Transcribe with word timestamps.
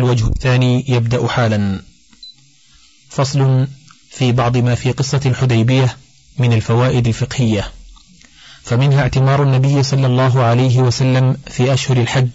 الوجه 0.00 0.26
الثاني 0.26 0.84
يبدأ 0.88 1.28
حالا. 1.28 1.80
فصل 3.08 3.66
في 4.10 4.32
بعض 4.32 4.56
ما 4.56 4.74
في 4.74 4.92
قصة 4.92 5.20
الحديبية 5.26 5.96
من 6.38 6.52
الفوائد 6.52 7.06
الفقهية. 7.06 7.72
فمنها 8.62 9.00
اعتمار 9.00 9.42
النبي 9.42 9.82
صلى 9.82 10.06
الله 10.06 10.42
عليه 10.42 10.78
وسلم 10.78 11.36
في 11.46 11.72
أشهر 11.72 11.96
الحج 11.96 12.30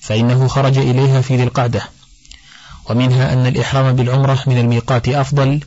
فإنه 0.00 0.48
خرج 0.48 0.78
إليها 0.78 1.20
في 1.20 1.36
ذي 1.36 1.42
القعدة. 1.42 1.82
ومنها 2.90 3.32
أن 3.32 3.46
الإحرام 3.46 3.96
بالعمرة 3.96 4.42
من 4.46 4.58
الميقات 4.58 5.08
أفضل 5.08 5.60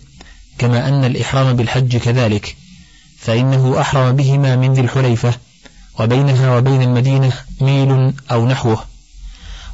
كما 0.58 0.88
أن 0.88 1.06
الإحرام 1.06 1.56
بالحج 1.56 1.98
كذلك. 1.98 2.56
فإنه 3.20 3.82
أحرم 3.82 4.16
بهما 4.16 4.56
من 4.56 4.74
ذي 4.74 4.82
الحليفة 4.82 5.34
وبينها 6.00 6.58
وبين 6.58 6.82
المدينة 6.82 7.34
ميل 7.62 8.14
أو 8.32 8.48
نحوه. 8.48 8.86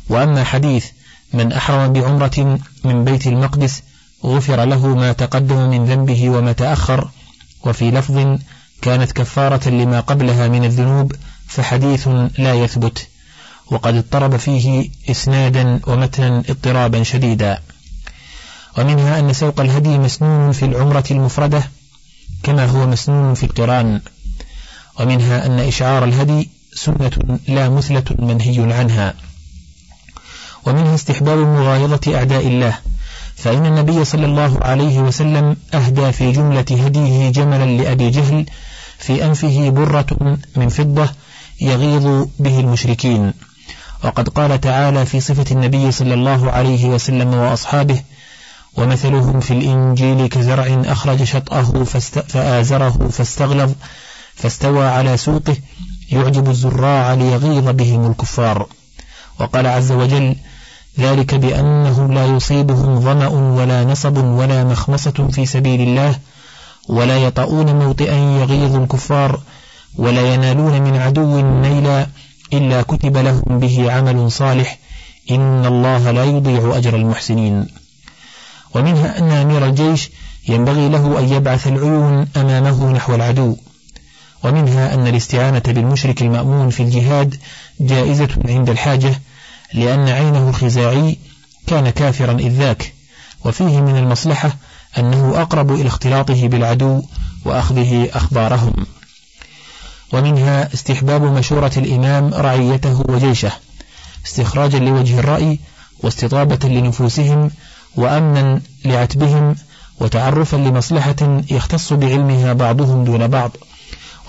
وأما 0.09 0.43
حديث 0.43 0.85
من 1.33 1.51
أحرم 1.51 1.93
بعمرة 1.93 2.59
من 2.83 3.05
بيت 3.05 3.27
المقدس 3.27 3.83
غفر 4.25 4.65
له 4.65 4.87
ما 4.87 5.11
تقدم 5.13 5.69
من 5.69 5.85
ذنبه 5.85 6.29
وما 6.29 6.51
تأخر 6.51 7.09
وفي 7.63 7.91
لفظ 7.91 8.37
كانت 8.81 9.11
كفارة 9.11 9.69
لما 9.69 9.99
قبلها 9.99 10.47
من 10.47 10.65
الذنوب 10.65 11.15
فحديث 11.47 12.07
لا 12.37 12.53
يثبت 12.53 13.07
وقد 13.71 13.95
اضطرب 13.95 14.37
فيه 14.37 14.89
إسنادا 15.09 15.79
ومتنا 15.87 16.43
اضطرابا 16.49 17.03
شديدا. 17.03 17.59
ومنها 18.77 19.19
أن 19.19 19.33
سوق 19.33 19.59
الهدي 19.59 19.97
مسنون 19.97 20.51
في 20.51 20.65
العمرة 20.65 21.03
المفردة 21.11 21.63
كما 22.43 22.65
هو 22.65 22.87
مسنون 22.87 23.33
في 23.33 23.43
القرآن. 23.43 24.01
ومنها 24.99 25.45
أن 25.45 25.59
إشعار 25.59 26.03
الهدي 26.03 26.49
سنة 26.73 27.11
لا 27.47 27.69
مثلة 27.69 28.03
منهي 28.19 28.73
عنها. 28.73 29.13
ومنها 30.65 30.95
استحباب 30.95 31.37
مغايظة 31.37 32.17
أعداء 32.17 32.47
الله 32.47 32.77
فإن 33.35 33.65
النبي 33.65 34.05
صلى 34.05 34.25
الله 34.25 34.59
عليه 34.61 34.99
وسلم 34.99 35.57
أهدى 35.73 36.11
في 36.11 36.31
جملة 36.31 36.65
هديه 36.85 37.29
جملا 37.29 37.65
لأبي 37.65 38.09
جهل 38.09 38.45
في 38.97 39.25
أنفه 39.25 39.69
برة 39.69 40.37
من 40.55 40.69
فضة 40.69 41.09
يغيظ 41.61 42.27
به 42.39 42.59
المشركين. 42.59 43.33
وقد 44.03 44.29
قال 44.29 44.61
تعالى 44.61 45.05
في 45.05 45.19
صفة 45.19 45.45
النبي 45.51 45.91
صلى 45.91 46.13
الله 46.13 46.51
عليه 46.51 46.85
وسلم 46.85 47.33
وأصحابه 47.33 48.01
ومثلهم 48.77 49.39
في 49.39 49.51
الإنجيل 49.51 50.27
كزرع 50.27 50.81
أخرج 50.85 51.23
شطأه 51.23 51.83
فآزره 52.27 53.09
فاستغلظ 53.11 53.71
فاستوى 54.35 54.85
على 54.85 55.17
سوقه 55.17 55.55
يعجب 56.11 56.49
الزراع 56.49 57.13
ليغيظ 57.13 57.69
بهم 57.69 58.11
الكفار. 58.11 58.67
وقال 59.39 59.67
عز 59.67 59.91
وجل 59.91 60.35
ذلك 60.99 61.35
بأنهم 61.35 62.13
لا 62.13 62.25
يصيبهم 62.25 62.99
ظمأ 62.99 63.27
ولا 63.27 63.83
نصب 63.83 64.17
ولا 64.17 64.63
مخمصة 64.63 65.27
في 65.31 65.45
سبيل 65.45 65.81
الله 65.81 66.15
ولا 66.89 67.17
يطؤون 67.17 67.79
موطئا 67.79 68.15
يغيظ 68.15 68.75
الكفار 68.75 69.39
ولا 69.95 70.33
ينالون 70.33 70.81
من 70.81 70.97
عدو 70.97 71.39
نيلا 71.39 72.07
إلا 72.53 72.81
كتب 72.81 73.17
لهم 73.17 73.59
به 73.59 73.91
عمل 73.91 74.31
صالح 74.31 74.77
إن 75.31 75.65
الله 75.65 76.11
لا 76.11 76.23
يضيع 76.23 76.77
أجر 76.77 76.95
المحسنين. 76.95 77.67
ومنها 78.75 79.19
أن 79.19 79.31
أمير 79.31 79.65
الجيش 79.65 80.09
ينبغي 80.47 80.89
له 80.89 81.19
أن 81.19 81.33
يبعث 81.33 81.67
العيون 81.67 82.27
أمامه 82.37 82.91
نحو 82.91 83.15
العدو. 83.15 83.55
ومنها 84.43 84.93
أن 84.93 85.07
الاستعانة 85.07 85.63
بالمشرك 85.67 86.21
المأمون 86.21 86.69
في 86.69 86.83
الجهاد 86.83 87.35
جائزة 87.79 88.29
عند 88.45 88.69
الحاجة 88.69 89.13
لأن 89.73 90.09
عينه 90.09 90.49
الخزاعي 90.49 91.17
كان 91.67 91.89
كافرا 91.89 92.31
إذ 92.33 92.49
ذاك. 92.49 92.93
وفيه 93.45 93.81
من 93.81 93.97
المصلحة 93.97 94.55
أنه 94.97 95.41
أقرب 95.41 95.71
إلى 95.71 95.87
اختلاطه 95.87 96.47
بالعدو 96.47 97.03
وأخذه 97.45 98.09
أخبارهم. 98.13 98.73
ومنها 100.13 100.73
استحباب 100.73 101.23
مشورة 101.23 101.71
الإمام 101.77 102.33
رعيته 102.33 103.03
وجيشه 103.09 103.51
استخراجا 104.25 104.79
لوجه 104.79 105.19
الرأي 105.19 105.59
واستطابة 105.99 106.69
لنفوسهم 106.69 107.51
وأمنا 107.95 108.61
لعتبهم 108.85 109.55
وتعرفا 109.99 110.57
لمصلحة 110.57 111.41
يختص 111.51 111.93
بعلمها 111.93 112.53
بعضهم 112.53 113.03
دون 113.03 113.27
بعض 113.27 113.51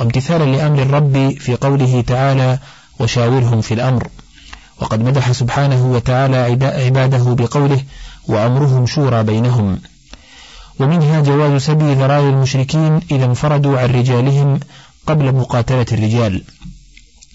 وامتثالا 0.00 0.44
لأمر 0.56 0.82
الرب 0.82 1.37
في 1.38 1.56
قوله 1.56 2.05
تعالى 2.06 2.59
وشاورهم 2.99 3.61
في 3.61 3.75
الأمر 3.75 4.09
وقد 4.81 5.01
مدح 5.01 5.33
سبحانه 5.33 5.87
وتعالى 5.87 6.37
عباده 6.62 7.35
بقوله 7.35 7.83
وأمرهم 8.29 8.87
شورى 8.87 9.23
بينهم. 9.23 9.81
ومنها 10.81 11.21
جواز 11.21 11.62
سبي 11.62 11.95
ذراع 11.95 12.19
المشركين 12.19 13.01
إذا 13.11 13.25
انفردوا 13.25 13.79
عن 13.79 13.89
رجالهم 13.89 14.61
قبل 15.07 15.35
مقاتلة 15.35 15.87
الرجال. 15.93 16.43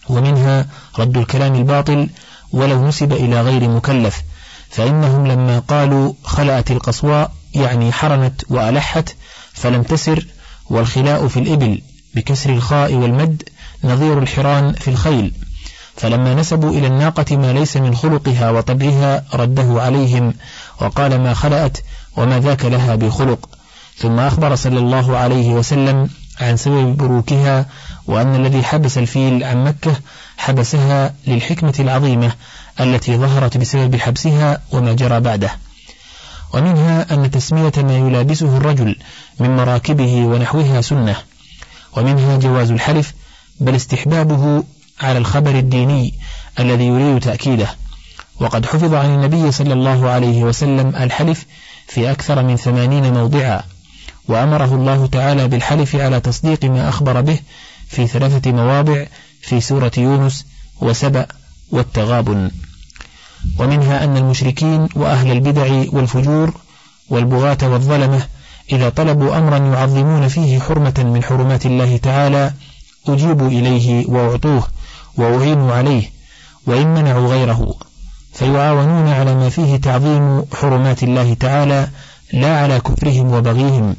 ومنها 0.10 0.66
رد 1.00 1.18
الكلام 1.18 1.56
الباطل 1.56 2.10
ولو 2.52 2.88
نسب 2.88 3.14
إلى 3.14 3.42
غير 3.42 3.70
مكلف 3.70 4.24
فإنهم 4.70 5.28
لما 5.28 5.60
قالوا 5.60 6.14
خلأت 6.24 6.72
القصواء 6.72 7.32
يعني 7.54 7.92
حرنت 7.92 8.42
وألحت 8.50 9.16
فلم 9.54 9.84
تسر 9.84 10.28
والخلاء 10.70 11.28
في 11.28 11.40
الإبل 11.40 11.82
بكسر 12.16 12.50
الخاء 12.50 12.94
والمد 12.94 13.44
نظير 13.84 14.20
الحران 14.20 14.74
في 14.74 14.88
الخيل. 14.88 15.34
فلما 16.00 16.34
نسبوا 16.34 16.70
إلى 16.70 16.88
الناقة 16.88 17.38
ما 17.38 17.54
ليس 17.54 17.78
من 17.78 17.96
خلقها 17.96 18.50
وطبعها 18.52 19.24
رده 19.34 19.82
عليهم 19.82 20.34
وقال 20.82 21.22
ما 21.22 21.34
خلأت 21.34 21.78
وما 22.18 22.40
ذاك 22.40 22.66
لها 22.66 22.96
بخلق. 22.96 23.50
ثم 23.98 24.20
أخبر 24.20 24.56
صلى 24.56 24.80
الله 24.80 25.18
عليه 25.18 25.50
وسلم 25.50 26.10
عن 26.42 26.58
سبب 26.58 26.98
بروكها 26.98 27.66
وأن 28.08 28.36
الذي 28.36 28.64
حبس 28.64 28.98
الفيل 28.98 29.44
عن 29.44 29.64
مكة 29.64 29.94
حبسها 30.38 31.14
للحكمة 31.28 31.74
العظيمة 31.80 32.32
التي 32.80 33.18
ظهرت 33.18 33.58
بسبب 33.58 33.96
حبسها 33.96 34.62
وما 34.72 34.94
جرى 34.94 35.20
بعده. 35.20 35.52
ومنها 36.54 37.14
أن 37.14 37.32
تسمية 37.32 37.74
ما 37.78 37.98
يلابسه 37.98 38.58
الرجل 38.58 38.96
من 39.40 39.56
مراكبه 39.56 40.26
ونحوها 40.26 40.82
سنة. 40.82 41.16
ومنها 41.98 42.38
جواز 42.38 42.72
الحلف 42.72 43.14
بل 43.60 43.76
استحبابه 43.76 44.64
على 45.02 45.18
الخبر 45.18 45.60
الديني 45.60 46.14
الذي 46.60 46.86
يريد 46.86 47.20
تأكيده. 47.20 47.76
وقد 48.40 48.66
حفظ 48.66 48.94
عن 48.94 49.10
النبي 49.16 49.52
صلى 49.52 49.74
الله 49.74 50.10
عليه 50.10 50.44
وسلم 50.44 50.96
الحلف 50.96 51.46
في 51.88 52.12
أكثر 52.12 52.44
من 52.44 52.56
ثمانين 52.56 53.14
موضعا 53.14 53.64
وأمره 54.28 54.76
الله 54.76 55.08
تعالى 55.08 55.48
بالحلف 55.48 55.96
على 55.96 56.20
تصديق 56.20 56.66
ما 56.66 56.90
أخبر 56.90 57.22
به 57.22 57.40
في 57.88 58.08
ثلاثة 58.08 58.52
مواضع 58.52 59.06
في 59.42 59.62
سورة 59.62 59.92
يونس 59.98 60.46
وسبأ 60.82 61.26
والتغابن. 61.72 62.52
ومنها 63.60 64.04
أن 64.04 64.18
المشركين 64.18 64.90
وأهل 64.96 65.32
البدع 65.32 65.84
والفجور 65.94 66.54
والبغاة 67.10 67.58
والظلمة 67.64 68.28
إذا 68.72 68.90
طلبوا 68.90 69.38
أمرا 69.38 69.58
يعظمون 69.58 70.28
فيه 70.28 70.60
حرمة 70.60 70.94
من 70.98 71.24
حرمات 71.24 71.66
الله 71.66 71.98
تعالى 71.98 72.54
أجيبوا 73.08 73.48
إليه 73.48 74.06
وأعطوه. 74.08 74.68
وأعينوا 75.20 75.74
عليه 75.74 76.10
وإن 76.68 76.88
منعوا 76.94 77.28
غيره 77.28 77.76
فيعاونون 78.34 79.08
على 79.08 79.36
ما 79.36 79.50
فيه 79.50 79.78
تعظيم 79.78 80.44
حرمات 80.54 81.04
الله 81.04 81.34
تعالى 81.34 81.88
لا 82.34 82.60
على 82.60 82.80
كفرهم 82.80 83.34
وبغيهم 83.34 83.96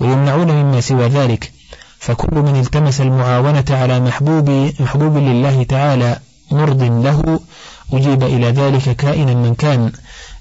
ويمنعون 0.00 0.52
مما 0.52 0.80
سوى 0.80 1.08
ذلك 1.08 1.52
فكل 1.98 2.36
من 2.36 2.60
التمس 2.60 3.00
المعاونة 3.00 3.64
على 3.70 4.00
محبوب 4.00 4.72
محبوب 4.80 5.16
لله 5.16 5.62
تعالى 5.62 6.18
مرض 6.50 6.82
له 6.82 7.40
أجيب 7.92 8.22
إلى 8.22 8.50
ذلك 8.50 8.96
كائنا 8.96 9.34
من 9.34 9.54
كان 9.54 9.92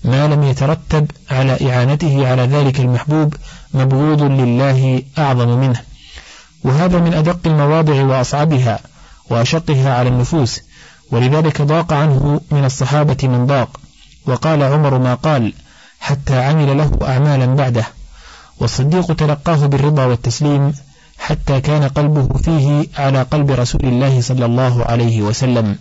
ما 0.03 0.27
لم 0.27 0.44
يترتب 0.44 1.12
على 1.31 1.57
إعانته 1.69 2.27
على 2.27 2.41
ذلك 2.41 2.80
المحبوب 2.80 3.33
مبغوض 3.74 4.24
لله 4.24 5.03
أعظم 5.18 5.59
منه. 5.59 5.81
وهذا 6.63 7.00
من 7.00 7.13
أدق 7.13 7.39
المواضع 7.45 8.03
وأصعبها. 8.03 8.80
وأشقها 9.31 9.94
على 9.94 10.10
النفوس 10.10 10.62
ولذلك 11.12 11.62
ضاق 11.62 11.94
عنه 11.94 12.42
من 12.51 12.66
الصحابة 12.66 13.18
من 13.28 13.45
ضاق 13.45 13.80
وقال 14.25 14.63
عمر 14.63 14.98
ما 14.98 15.13
قال 15.13 15.54
حتى 16.00 16.44
عمل 16.44 16.78
له 16.78 16.92
أعمالا 17.01 17.45
بعده. 17.45 17.86
والصديق 18.60 19.13
تلقاه 19.16 19.66
بالرضا 19.66 20.06
والتسليم 20.06 20.74
حتى 21.18 21.62
كان 21.62 21.83
قلبه 21.83 22.28
فيه 22.38 22.88
على 22.98 23.22
قلب 23.22 23.51
رسول 23.51 23.81
الله 23.83 24.22
صلى 24.22 24.45
الله 24.45 24.86
عليه 24.86 25.22
وسلم. 25.22 25.75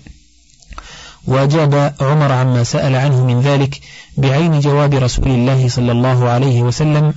وأجاب 1.26 1.94
عمر 2.00 2.32
عما 2.32 2.64
سأل 2.64 2.96
عنه 2.96 3.24
من 3.24 3.40
ذلك 3.40 3.80
بعين 4.16 4.60
جواب 4.60 4.94
رسول 4.94 5.28
الله 5.28 5.68
صلى 5.68 5.92
الله 5.92 6.28
عليه 6.28 6.62
وسلم 6.62 7.14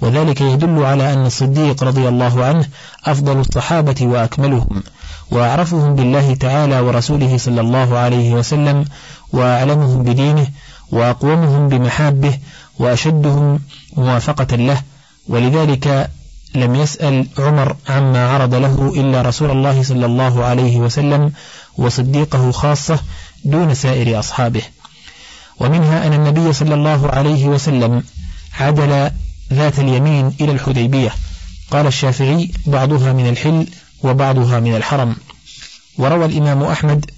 وذلك 0.00 0.40
يدل 0.40 0.84
على 0.84 1.12
أن 1.12 1.26
الصديق 1.26 1.84
رضي 1.84 2.08
الله 2.08 2.44
عنه 2.44 2.68
أفضل 3.04 3.40
الصحابة 3.40 4.06
وأكملهم. 4.06 4.82
وأعرفهم 5.30 5.94
بالله 5.94 6.34
تعالى 6.34 6.80
ورسوله 6.80 7.36
صلى 7.38 7.60
الله 7.60 7.98
عليه 7.98 8.32
وسلم 8.34 8.84
وأعلمهم 9.32 10.02
بدينه 10.02 10.46
وأقومهم 10.92 11.68
بمحابه 11.68 12.38
وأشدهم 12.78 13.60
موافقة 13.96 14.56
له. 14.56 14.82
ولذلك 15.28 16.10
لم 16.54 16.74
يسأل 16.74 17.26
عمر 17.38 17.76
عما 17.88 18.28
عرض 18.28 18.54
له 18.54 18.92
إلا 18.96 19.22
رسول 19.22 19.50
الله 19.50 19.82
صلى 19.82 20.06
الله 20.06 20.44
عليه 20.44 20.78
وسلم 20.78 21.32
وصديقه 21.76 22.50
خاصة 22.50 22.98
دون 23.44 23.74
سائر 23.74 24.18
أصحابه. 24.18 24.62
ومنها 25.60 26.06
أن 26.06 26.12
النبي 26.12 26.52
صلى 26.52 26.74
الله 26.74 27.08
عليه 27.08 27.46
وسلم 27.46 28.02
عدل 28.60 29.10
ذات 29.52 29.78
اليمين 29.78 30.32
إلى 30.40 30.52
الحديبية. 30.52 31.10
قال 31.70 31.86
الشافعي 31.86 32.50
بعضها 32.66 33.12
من 33.12 33.28
الحل 33.28 33.66
وبعضها 34.04 34.60
من 34.60 34.74
الحرم. 34.76 35.16
وروى 35.98 36.24
الإمام 36.24 36.62
أحمد 36.62 37.10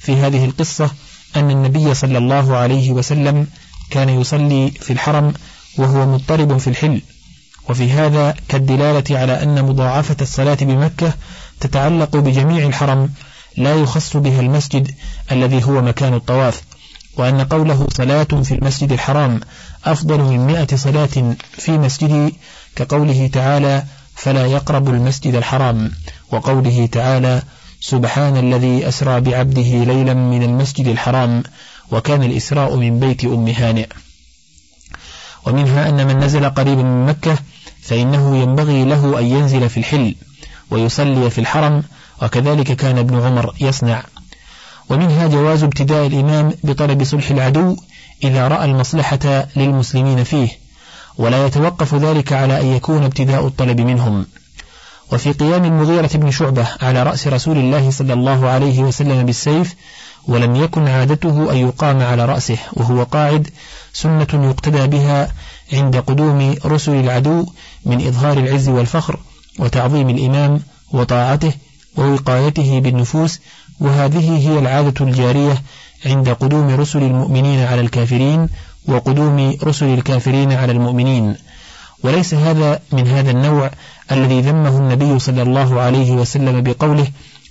في 0.00 0.16
هذه 0.16 0.44
القصة 0.44 0.90
أن 1.36 1.50
النبي 1.50 1.94
صلى 1.94 2.18
الله 2.18 2.56
عليه 2.56 2.90
وسلم 2.90 3.46
كان 3.90 4.08
يصلي 4.08 4.70
في 4.70 4.92
الحرم 4.92 5.34
وهو 5.78 6.06
مضطرب 6.06 6.58
في 6.58 6.70
الحل. 6.70 7.00
وفي 7.68 7.92
هذا 7.92 8.34
كالدلالة 8.48 9.18
على 9.18 9.42
أن 9.42 9.64
مضاعفة 9.64 10.16
الصلاة 10.20 10.58
بمكة 10.60 11.12
تتعلق 11.60 12.16
بجميع 12.16 12.66
الحرم 12.66 13.10
لا 13.56 13.74
يخص 13.74 14.16
بها 14.16 14.40
المسجد 14.40 14.90
الذي 15.32 15.64
هو 15.64 15.82
مكان 15.82 16.14
الطواف 16.14 16.62
وأن 17.16 17.40
قوله 17.40 17.86
صلاة 17.92 18.24
في 18.24 18.54
المسجد 18.54 18.92
الحرام 18.92 19.40
أفضل 19.84 20.18
من 20.20 20.46
مئة 20.46 20.76
صلاة 20.76 21.36
في 21.52 21.78
مسجدي 21.78 22.34
كقوله 22.76 23.30
تعالى 23.32 23.84
فلا 24.22 24.46
يقرب 24.46 24.88
المسجد 24.88 25.34
الحرام. 25.34 25.90
وقوله 26.32 26.88
تعالى 26.92 27.42
سبحان 27.80 28.36
الذي 28.36 28.88
أسرى 28.88 29.20
بعبده 29.20 29.84
ليلا 29.84 30.14
من 30.14 30.42
المسجد 30.42 30.86
الحرام 30.86 31.42
وكان 31.90 32.22
الإسراء 32.22 32.76
من 32.76 33.00
بيت 33.00 33.24
أم 33.24 33.48
هانئ. 33.48 33.86
ومنها 35.46 35.88
أن 35.88 36.06
من 36.06 36.18
نزل 36.18 36.50
قريبا 36.50 36.82
من 36.82 37.06
مكة 37.06 37.38
فإنه 37.82 38.36
ينبغي 38.36 38.84
له 38.84 39.18
أن 39.18 39.24
ينزل 39.24 39.68
في 39.68 39.76
الحل 39.76 40.14
ويصلي 40.70 41.30
في 41.30 41.40
الحرم 41.40 41.82
وكذلك 42.22 42.72
كان 42.72 42.98
ابن 42.98 43.20
عمر 43.20 43.54
يصنع. 43.60 44.04
ومنها 44.90 45.26
جواز 45.26 45.62
ابتداء 45.62 46.06
الإمام 46.06 46.52
بطلب 46.64 47.04
صلح 47.04 47.30
العدو 47.30 47.76
إذا 48.24 48.48
رأى 48.48 48.64
المصلحة 48.64 49.46
للمسلمين 49.56 50.24
فيه. 50.24 50.59
ولا 51.20 51.46
يتوقف 51.46 51.94
ذلك 51.94 52.32
على 52.32 52.60
أن 52.60 52.66
يكون 52.66 53.04
ابتداء 53.04 53.46
الطلب 53.46 53.80
منهم. 53.80 54.26
وفي 55.12 55.32
قيام 55.32 55.64
المغيرة 55.64 56.10
بن 56.14 56.30
شعبة 56.30 56.66
على 56.82 57.02
رأس 57.02 57.26
رسول 57.26 57.58
الله 57.58 57.90
صلى 57.90 58.12
الله 58.12 58.48
عليه 58.48 58.78
وسلم 58.80 59.26
بالسيف 59.26 59.74
ولم 60.28 60.56
يكن 60.56 60.88
عادته 60.88 61.52
أن 61.52 61.56
يقام 61.56 62.02
على 62.02 62.24
رأسه 62.24 62.58
وهو 62.72 63.02
قاعد 63.02 63.48
سنة 63.92 64.26
يقتدى 64.32 64.86
بها 64.86 65.32
عند 65.72 65.96
قدوم 65.96 66.54
رسل 66.64 66.92
العدو 66.92 67.46
من 67.86 68.06
إظهار 68.06 68.38
العز 68.38 68.68
والفخر 68.68 69.16
وتعظيم 69.58 70.10
الإمام 70.10 70.60
وطاعته 70.92 71.52
ووقايته 71.96 72.80
بالنفوس 72.80 73.40
وهذه 73.80 74.48
هي 74.48 74.58
العادة 74.58 75.06
الجارية 75.06 75.62
عند 76.06 76.28
قدوم 76.28 76.68
رسل 76.68 77.02
المؤمنين 77.02 77.60
على 77.60 77.80
الكافرين 77.80 78.48
وقدوم 78.86 79.56
رسل 79.64 79.86
الكافرين 79.86 80.52
على 80.52 80.72
المؤمنين. 80.72 81.36
وليس 82.02 82.34
هذا 82.34 82.80
من 82.92 83.08
هذا 83.08 83.30
النوع 83.30 83.70
الذي 84.12 84.40
ذمه 84.40 84.78
النبي 84.78 85.18
صلى 85.18 85.42
الله 85.42 85.80
عليه 85.80 86.10
وسلم 86.12 86.60
بقوله 86.60 87.06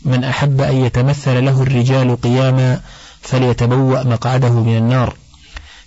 من 0.05 0.23
أحب 0.23 0.61
أن 0.61 0.75
يتمثل 0.85 1.45
له 1.45 1.61
الرجال 1.61 2.21
قياما 2.21 2.81
فليتبوأ 3.21 4.03
مقعده 4.03 4.49
من 4.49 4.77
النار 4.77 5.13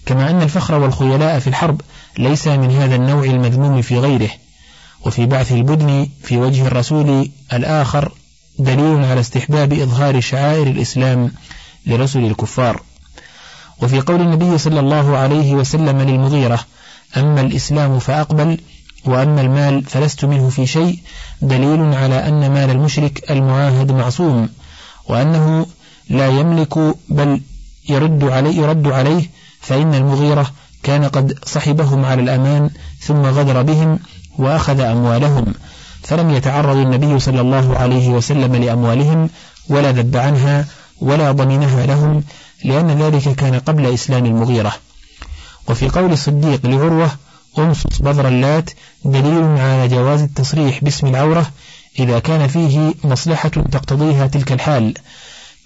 كما 0.06 0.30
أن 0.30 0.42
الفخر 0.42 0.78
والخيلاء 0.78 1.38
في 1.38 1.46
الحرب 1.46 1.80
ليس 2.18 2.48
من 2.48 2.70
هذا 2.70 2.94
النوع 2.94 3.24
المذموم 3.24 3.82
في 3.82 3.98
غيره. 3.98 4.30
وفي 5.06 5.26
بعث 5.26 5.52
البدن 5.52 6.08
في 6.22 6.36
وجه 6.36 6.66
الرسول 6.66 7.30
الآخر 7.52 8.12
دليل 8.58 9.04
على 9.04 9.20
استحباب 9.20 9.72
إظهار 9.72 10.20
شعائر 10.20 10.66
الإسلام 10.66 11.32
لرسل 11.86 12.24
الكفار. 12.24 12.82
وفي 13.82 14.00
قول 14.00 14.20
النبي 14.20 14.58
صلى 14.58 14.81
الله 14.81 15.17
عليه 15.17 15.55
وسلم 15.55 16.00
للمغيرة 16.00 16.61
أما 17.17 17.40
الإسلام 17.40 17.99
فأقبل 17.99 18.58
وأما 19.05 19.40
المال 19.40 19.84
فلست 19.84 20.25
منه 20.25 20.49
في 20.49 20.67
شيء 20.67 20.99
دليل 21.43 21.94
على 21.94 22.29
أن 22.29 22.52
مال 22.52 22.70
المشرك 22.70 23.31
المعاهد 23.31 23.93
معصوم 23.93 24.49
وأنه 25.08 25.67
لا 26.11 26.29
يملك 26.29 26.79
بل 27.08 27.40
يرد 27.88 28.25
عليه, 28.25 28.56
يرد 28.61 28.88
عليه 28.88 29.31
فإن 29.61 29.94
المغيرة 29.94 30.50
كان 30.82 31.05
قد 31.05 31.38
صحبهم 31.46 32.05
على 32.05 32.23
الأمان 32.23 32.70
ثم 33.00 33.23
غدر 33.23 33.62
بهم 33.62 33.99
وأخذ 34.38 34.81
أموالهم 34.81 35.44
فلم 36.02 36.31
يتعرض 36.31 36.76
النبي 36.76 37.19
صلى 37.19 37.40
الله 37.40 37.78
عليه 37.78 38.08
وسلم 38.08 38.56
لأموالهم 38.56 39.31
ولا 39.69 39.93
ذب 39.93 40.17
عنها 40.17 40.67
ولا 41.00 41.32
ضمنها 41.32 41.87
لهم 41.87 42.23
لأن 42.64 43.03
ذلك 43.03 43.35
كان 43.35 43.55
قبل 43.59 43.87
إسلام 43.87 44.26
المغيرة. 44.26 44.73
وفي 45.69 45.88
قول 45.88 46.12
الصديق 46.12 46.67
لعروة 46.67 47.11
أنصص 47.59 48.03
بذر 48.03 48.29
اللات 48.29 48.70
دليل 49.05 49.43
على 49.43 49.88
جواز 49.88 50.20
التصريح 50.23 50.85
باسم 50.85 51.06
العورة 51.06 51.47
إذا 51.99 52.19
كان 52.19 52.49
فيه 52.49 52.94
مصلحة 53.05 53.49
تقتضيها 53.49 54.26
تلك 54.26 54.53
الحال. 54.53 54.94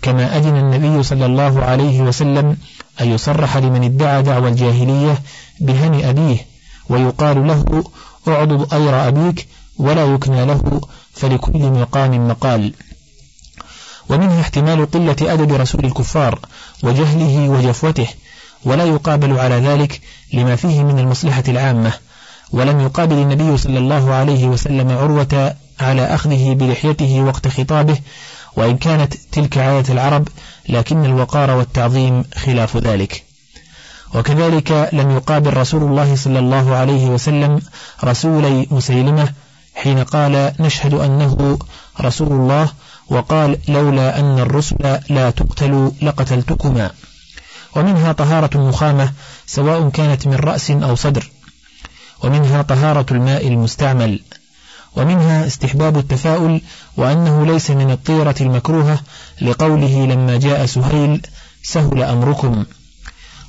كما 0.03 0.37
أذن 0.37 0.57
النبي 0.57 1.03
صلى 1.03 1.27
الله 1.27 1.65
عليه 1.65 2.01
وسلم 2.01 2.57
أن 3.01 3.09
يصرح 3.13 3.57
لمن 3.57 3.85
ادعى 3.85 4.23
دعوى 4.23 4.49
الجاهلية 4.49 5.19
بهن 5.61 6.05
أبيه 6.05 6.39
ويقال 6.89 7.47
له 7.47 7.85
اعضد 8.29 8.75
أير 8.75 9.09
أبيك 9.09 9.49
ولا 9.79 10.05
يكنى 10.05 10.47
له 10.47 10.81
فلكل 11.13 11.59
مقام 11.59 12.29
مقال. 12.29 12.73
ومنه 14.09 14.41
احتمال 14.41 14.91
قلة 14.91 15.17
أدب 15.23 15.53
رسول 15.53 15.85
الكفار 15.85 16.39
وجهله 16.83 17.49
وجفوته 17.49 18.07
ولا 18.65 18.85
يقابل 18.85 19.39
على 19.39 19.55
ذلك 19.55 20.01
لما 20.33 20.57
فيه 20.57 20.83
من 20.83 20.99
المصلحة 20.99 21.45
العامة 21.49 21.93
ولم 22.53 22.81
يقابل 22.81 23.15
النبي 23.17 23.57
صلى 23.57 23.79
الله 23.79 24.15
عليه 24.15 24.47
وسلم 24.47 24.91
عروة 24.91 25.55
على 25.81 26.03
أخذه 26.15 26.55
بلحيته 26.55 27.21
وقت 27.21 27.49
خطابه 27.49 27.99
وإن 28.57 28.77
كانت 28.77 29.15
تلك 29.33 29.59
عادة 29.59 29.93
العرب 29.93 30.29
لكن 30.69 31.05
الوقار 31.05 31.51
والتعظيم 31.51 32.25
خلاف 32.45 32.77
ذلك. 32.77 33.25
وكذلك 34.15 34.89
لم 34.93 35.11
يقابل 35.11 35.57
رسول 35.57 35.83
الله 35.83 36.17
صلى 36.17 36.39
الله 36.39 36.75
عليه 36.75 37.07
وسلم 37.07 37.61
رسولي 38.05 38.67
مسيلمة 38.71 39.33
حين 39.75 40.05
قال 40.05 40.53
نشهد 40.61 40.95
أنه 40.95 41.59
رسول 42.01 42.33
الله 42.33 42.69
وقال 43.09 43.59
لولا 43.69 44.21
أن 44.21 44.39
الرسل 44.39 44.99
لا 45.09 45.31
تقتل 45.31 45.93
لقتلتكما. 46.03 46.91
ومنها 47.77 48.13
طهارة 48.13 48.51
النخامة 48.55 49.13
سواء 49.47 49.89
كانت 49.89 50.27
من 50.27 50.35
رأس 50.35 50.71
أو 50.71 50.95
صدر. 50.95 51.31
ومنها 52.25 52.63
طهارة 52.63 53.07
الماء 53.11 53.49
المستعمل. 53.49 54.21
ومنها 54.97 55.47
استحباب 55.47 55.97
التفاؤل 55.97 56.61
وأنه 56.97 57.47
ليس 57.47 57.71
من 57.71 57.91
الطيرة 57.91 58.35
المكروهة 58.41 59.01
لقوله 59.41 60.07
لما 60.07 60.37
جاء 60.37 60.67
سهيل 60.67 61.27
سهل 61.63 62.03
أمركم. 62.03 62.65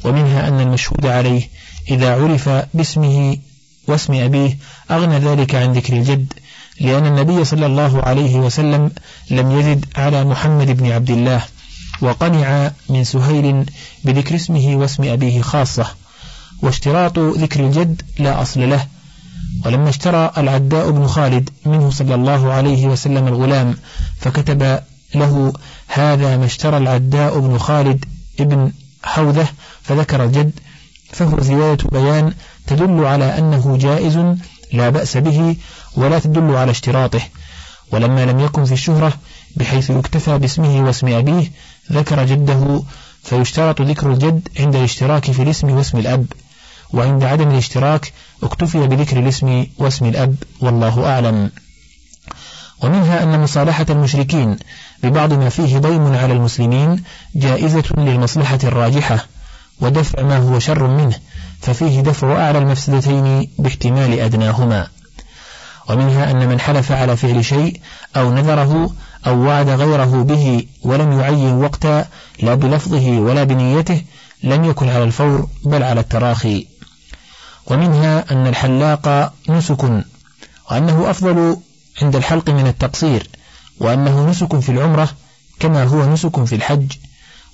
ومنها 0.03 0.47
أن 0.47 0.59
المشهود 0.59 1.05
عليه 1.05 1.49
إذا 1.89 2.15
عرف 2.15 2.49
باسمه 2.73 3.37
واسم 3.87 4.13
أبيه 4.13 4.57
أغنى 4.91 5.17
ذلك 5.17 5.55
عن 5.55 5.73
ذكر 5.73 5.93
الجد 5.93 6.33
لأن 6.79 7.05
النبي 7.05 7.45
صلى 7.45 7.65
الله 7.65 8.01
عليه 8.01 8.35
وسلم 8.35 8.91
لم 9.31 9.51
يزد 9.51 9.85
على 9.95 10.23
محمد 10.23 10.77
بن 10.77 10.91
عبد 10.91 11.09
الله 11.09 11.41
وقنع 12.01 12.71
من 12.89 13.03
سهيل 13.03 13.65
بذكر 14.03 14.35
اسمه 14.35 14.75
واسم 14.75 15.03
أبيه 15.03 15.41
خاصة 15.41 15.87
واشتراط 16.61 17.19
ذكر 17.19 17.59
الجد 17.59 18.01
لا 18.19 18.41
أصل 18.41 18.69
له. 18.69 18.87
ولما 19.65 19.89
اشترى 19.89 20.31
العداء 20.37 20.91
بن 20.91 21.07
خالد 21.07 21.49
منه 21.65 21.89
صلى 21.89 22.15
الله 22.15 22.53
عليه 22.53 22.87
وسلم 22.87 23.27
الغلام 23.27 23.77
فكتب 24.19 24.79
له 25.15 25.53
هذا 25.87 26.37
ما 26.37 26.45
اشترى 26.45 26.77
العداء 26.77 27.39
بن 27.39 27.57
خالد 27.57 28.05
ابن 28.39 28.71
حوذة 29.03 29.47
فذكر 29.83 30.23
الجد 30.23 30.51
فهو 31.11 31.41
زيادة 31.41 31.89
بيان 31.91 32.33
تدل 32.67 33.05
على 33.05 33.37
أنه 33.37 33.77
جائز 33.77 34.19
لا 34.73 34.89
بأس 34.89 35.17
به 35.17 35.55
ولا 35.95 36.19
تدل 36.19 36.55
على 36.55 36.71
اشتراطه. 36.71 37.21
ولما 37.91 38.25
لم 38.25 38.39
يكن 38.39 38.65
في 38.65 38.71
الشهرة 38.71 39.13
بحيث 39.55 39.89
يكتفى 39.89 40.37
باسمه 40.37 40.85
واسم 40.85 41.07
أبيه 41.07 41.51
ذكر 41.91 42.25
جده 42.25 42.83
فيشترط 43.23 43.81
ذكر 43.81 44.11
الجد 44.11 44.47
عند 44.59 44.75
الاشتراك 44.75 45.31
في 45.31 45.41
الاسم 45.41 45.71
واسم 45.71 45.97
الأب. 45.97 46.25
وعند 46.93 47.23
عدم 47.23 47.51
الاشتراك 47.51 48.13
اكتفي 48.43 48.87
بذكر 48.87 49.19
الاسم 49.19 49.65
واسم 49.77 50.05
الأب 50.05 50.35
والله 50.59 51.05
أعلم. 51.05 51.51
ومنها 52.81 53.23
أن 53.23 53.39
مصالحة 53.39 53.85
المشركين 53.89 54.57
ببعض 55.03 55.33
ما 55.33 55.49
فيه 55.49 55.77
ضيم 55.77 56.13
على 56.13 56.33
المسلمين 56.33 57.03
جائزة 57.35 57.83
للمصلحة 57.97 58.59
الراجحة 58.63 59.25
ودفع 59.81 60.21
ما 60.21 60.37
هو 60.37 60.59
شر 60.59 60.87
منه. 60.87 61.15
ففيه 61.61 62.01
دفع 62.01 62.31
أعلى 62.45 62.57
المفسدتين 62.57 63.49
باحتمال 63.59 64.19
أدناهما. 64.19 64.87
ومنها 65.89 66.31
أن 66.31 66.49
من 66.49 66.59
حلف 66.59 66.91
على 66.91 67.17
فعل 67.17 67.45
شيء 67.45 67.81
أو 68.15 68.33
نذره 68.33 68.93
أو 69.27 69.39
وعد 69.39 69.69
غيره 69.69 70.23
به 70.23 70.65
ولم 70.83 71.19
يعين 71.19 71.53
وقتا 71.53 72.05
لا 72.39 72.55
بلفظه 72.55 73.09
ولا 73.09 73.43
بنيته 73.43 74.01
لم 74.43 74.63
يكن 74.63 74.89
على 74.89 75.03
الفور 75.03 75.47
بل 75.65 75.83
على 75.83 75.99
التراخي. 75.99 76.67
ومنها 77.67 78.31
أن 78.31 78.47
الحلاق 78.47 79.33
نسك 79.49 79.83
وأنه 80.71 81.09
أفضل 81.09 81.57
عند 82.01 82.15
الحلق 82.15 82.49
من 82.49 82.67
التقصير 82.67 83.29
وأنه 83.79 84.29
نسك 84.29 84.59
في 84.59 84.69
العمرة 84.69 85.09
كما 85.59 85.83
هو 85.83 86.13
نسك 86.13 86.43
في 86.43 86.55
الحج 86.55 86.91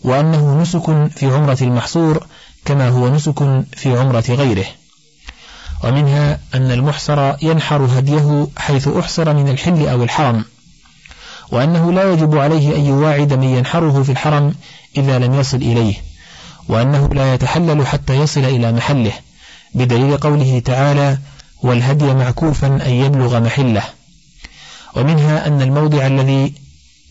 وأنه 0.04 0.62
نسك 0.62 1.08
في 1.16 1.26
عمرة 1.26 1.58
المحصور 1.62 2.28
كما 2.66 2.90
هو 2.90 3.10
نسك 3.10 3.64
في 3.76 3.98
عمرة 3.98 4.26
غيره. 4.30 4.66
ومنها 5.84 6.40
أن 6.56 6.72
المحصر 6.72 7.34
ينحر 7.42 7.86
هديه 7.86 8.48
حيث 8.58 8.88
أحصر 8.88 9.34
من 9.34 9.50
الحل 9.50 9.88
أو 9.88 10.04
الحرم 10.04 10.46
وأنه 11.52 11.92
لا 11.92 12.14
يجب 12.14 12.38
عليه 12.38 12.76
أن 12.76 12.86
يواعد 12.86 13.34
من 13.34 13.44
ينحره 13.44 14.04
في 14.04 14.12
الحرم 14.12 14.56
إذا 14.98 15.20
لم 15.20 15.34
يصل 15.34 15.58
إليه 15.58 15.96
وأنه 16.68 17.10
لا 17.14 17.34
يتحلل 17.34 17.88
حتى 17.88 18.16
يصل 18.16 18.44
إلى 18.44 18.72
محله 18.72 19.12
بدليل 19.76 20.18
قوله 20.18 20.60
تعالى 20.66 21.18
والهدي 21.64 22.14
معكوفا 22.14 22.68
أن 22.68 22.92
يبلغ 22.92 23.40
محله 23.40 23.84
ومنها 24.96 25.48
أن 25.48 25.62
الموضع 25.62 26.08
الذي 26.08 26.54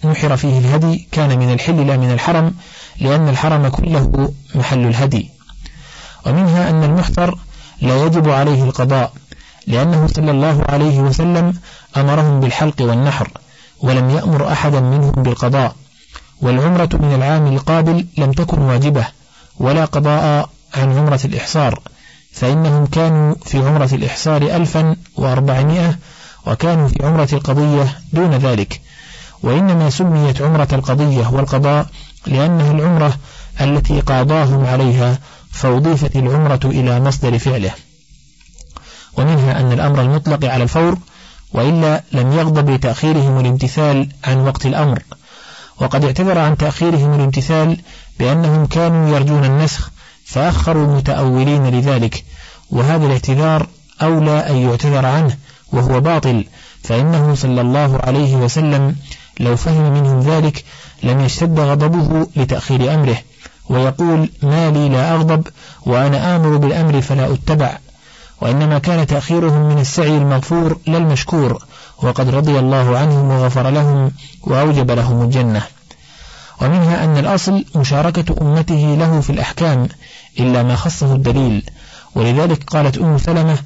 نحر 0.05 0.37
فيه 0.37 0.59
الهدي 0.59 1.09
كان 1.13 1.39
من 1.39 1.53
الحل 1.53 1.87
لا 1.87 1.97
من 1.97 2.11
الحرم 2.11 2.55
لأن 3.01 3.29
الحرم 3.29 3.69
كله 3.69 4.33
محل 4.55 4.87
الهدي. 4.87 5.31
ومنها 6.27 6.71
أن 6.71 6.85
المحتر 6.85 7.39
لا 7.81 8.05
يجب 8.07 8.29
عليه 8.29 8.65
القضاء 8.65 9.13
لأنه 9.67 10.07
صلى 10.07 10.31
الله 10.31 10.65
عليه 10.69 11.01
وسلم 11.01 11.55
أمرهم 11.97 12.41
بالحلق 12.41 12.75
والنحر 12.81 13.29
ولم 13.81 14.11
يأمر 14.11 14.53
أحدا 14.53 14.81
منهم 14.81 15.11
بالقضاء 15.11 15.75
والعمرة 16.41 16.89
من 16.93 17.15
العام 17.15 17.47
القابل 17.47 18.07
لم 18.19 18.33
تكن 18.33 18.59
واجبة 18.59 19.07
ولا 19.59 19.85
قضاء 19.85 20.49
عن 20.75 20.99
عمرة 20.99 21.21
الإحصار 21.25 21.81
فإنهم 22.33 22.87
كانوا 22.87 23.35
في 23.45 23.59
عمرة 23.59 23.89
الإحصار 23.93 24.43
ألفا 24.43 24.97
وأربعمائة 25.17 25.99
وكانوا 26.47 26.89
في 26.89 27.07
عمرة 27.07 27.29
القضية 27.33 27.99
دون 28.13 28.31
ذلك 28.31 28.81
وإنما 29.43 29.91
سميت 29.91 30.43
عمرة 30.43 30.69
القضية 30.73 31.29
والقضاء 31.29 31.87
لأنها 32.27 32.71
العمرة 32.71 33.15
التي 33.61 34.01
قاضاهم 34.01 34.67
عليها 34.67 35.19
فأضيفت 35.53 36.17
العمرة 36.17 36.61
إلى 36.65 37.01
مصدر 37.01 37.39
فعله. 37.39 37.71
ومنها 39.17 39.61
أن 39.61 39.73
الأمر 39.73 40.01
المطلق 40.01 40.45
على 40.45 40.63
الفور 40.63 40.99
وإلا 41.53 42.03
لم 42.13 42.33
يغضب 42.33 42.71
لتأخيرهم 42.71 43.41
الامتثال 43.41 44.09
عن 44.25 44.37
وقت 44.37 44.67
الأمر. 44.67 45.03
وقد 45.81 46.05
اعتذر 46.05 46.39
عن 46.39 46.57
تأخيرهم 46.57 47.15
الامتثال 47.15 47.77
بأنهم 48.19 48.67
كانوا 48.67 49.17
يرجون 49.17 49.45
النسخ 49.45 49.91
فأخروا 50.25 50.97
متأولين 50.97 51.67
لذلك. 51.67 52.25
وهذا 52.71 53.07
الاعتذار 53.07 53.67
أولى 54.03 54.39
أن 54.51 54.57
يعتذر 54.57 55.07
عنه 55.07 55.37
وهو 55.73 56.01
باطل. 56.01 56.45
فإنه 56.83 57.35
صلى 57.35 57.61
الله 57.61 58.01
عليه 58.03 58.37
وسلم 58.37 58.97
لو 59.41 59.57
فهم 59.57 59.93
منهم 59.93 60.21
ذلك 60.21 60.65
لم 61.03 61.21
يشتد 61.21 61.61
غضبه 61.61 62.27
لتأخير 62.37 62.95
أمره. 62.95 63.19
ويقول 63.69 64.31
ما 64.43 64.71
لي 64.71 64.89
لا 64.89 65.15
أغضب 65.15 65.47
وأنا 65.87 66.37
آمر 66.37 66.57
بالأمر 66.57 67.01
فلا 67.01 67.33
أتبع 67.33 67.79
وإنما 68.41 68.79
كان 68.79 69.07
تأخيرهم 69.07 69.69
من 69.69 69.79
السعي 69.79 70.17
المغفور 70.17 70.79
لا 70.87 70.99
المشكور 70.99 71.63
وقد 71.99 72.29
رضي 72.29 72.59
الله 72.59 72.99
عنهم 72.99 73.31
وغفر 73.31 73.71
لهم 73.71 74.13
وأوجب 74.43 74.91
لهم 74.91 75.23
الجنة. 75.23 75.63
ومنها 76.61 77.05
أن 77.05 77.19
الأصل 77.19 77.65
مشاركة 77.75 78.35
أمته 78.43 78.95
له 78.99 79.21
في 79.21 79.31
الأحكام 79.31 79.89
إلا 80.41 80.63
ما 80.63 80.77
خصه 80.77 81.13
الدليل 81.15 81.63
ولذلك 82.15 82.65
قالت 82.65 82.99
أم 82.99 83.19
سلمة 83.19 83.59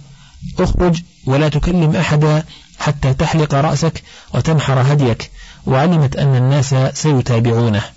اخرج 0.60 1.02
ولا 1.26 1.48
تكلم 1.48 1.96
أحدا 1.96 2.44
حتى 2.78 3.14
تحلق 3.14 3.54
رأسك 3.54 4.02
وتنحر 4.34 4.92
هديك 4.92 5.30
وعلمت 5.66 6.16
أن 6.16 6.36
الناس 6.36 6.74
سيتابعونه. 6.92 7.95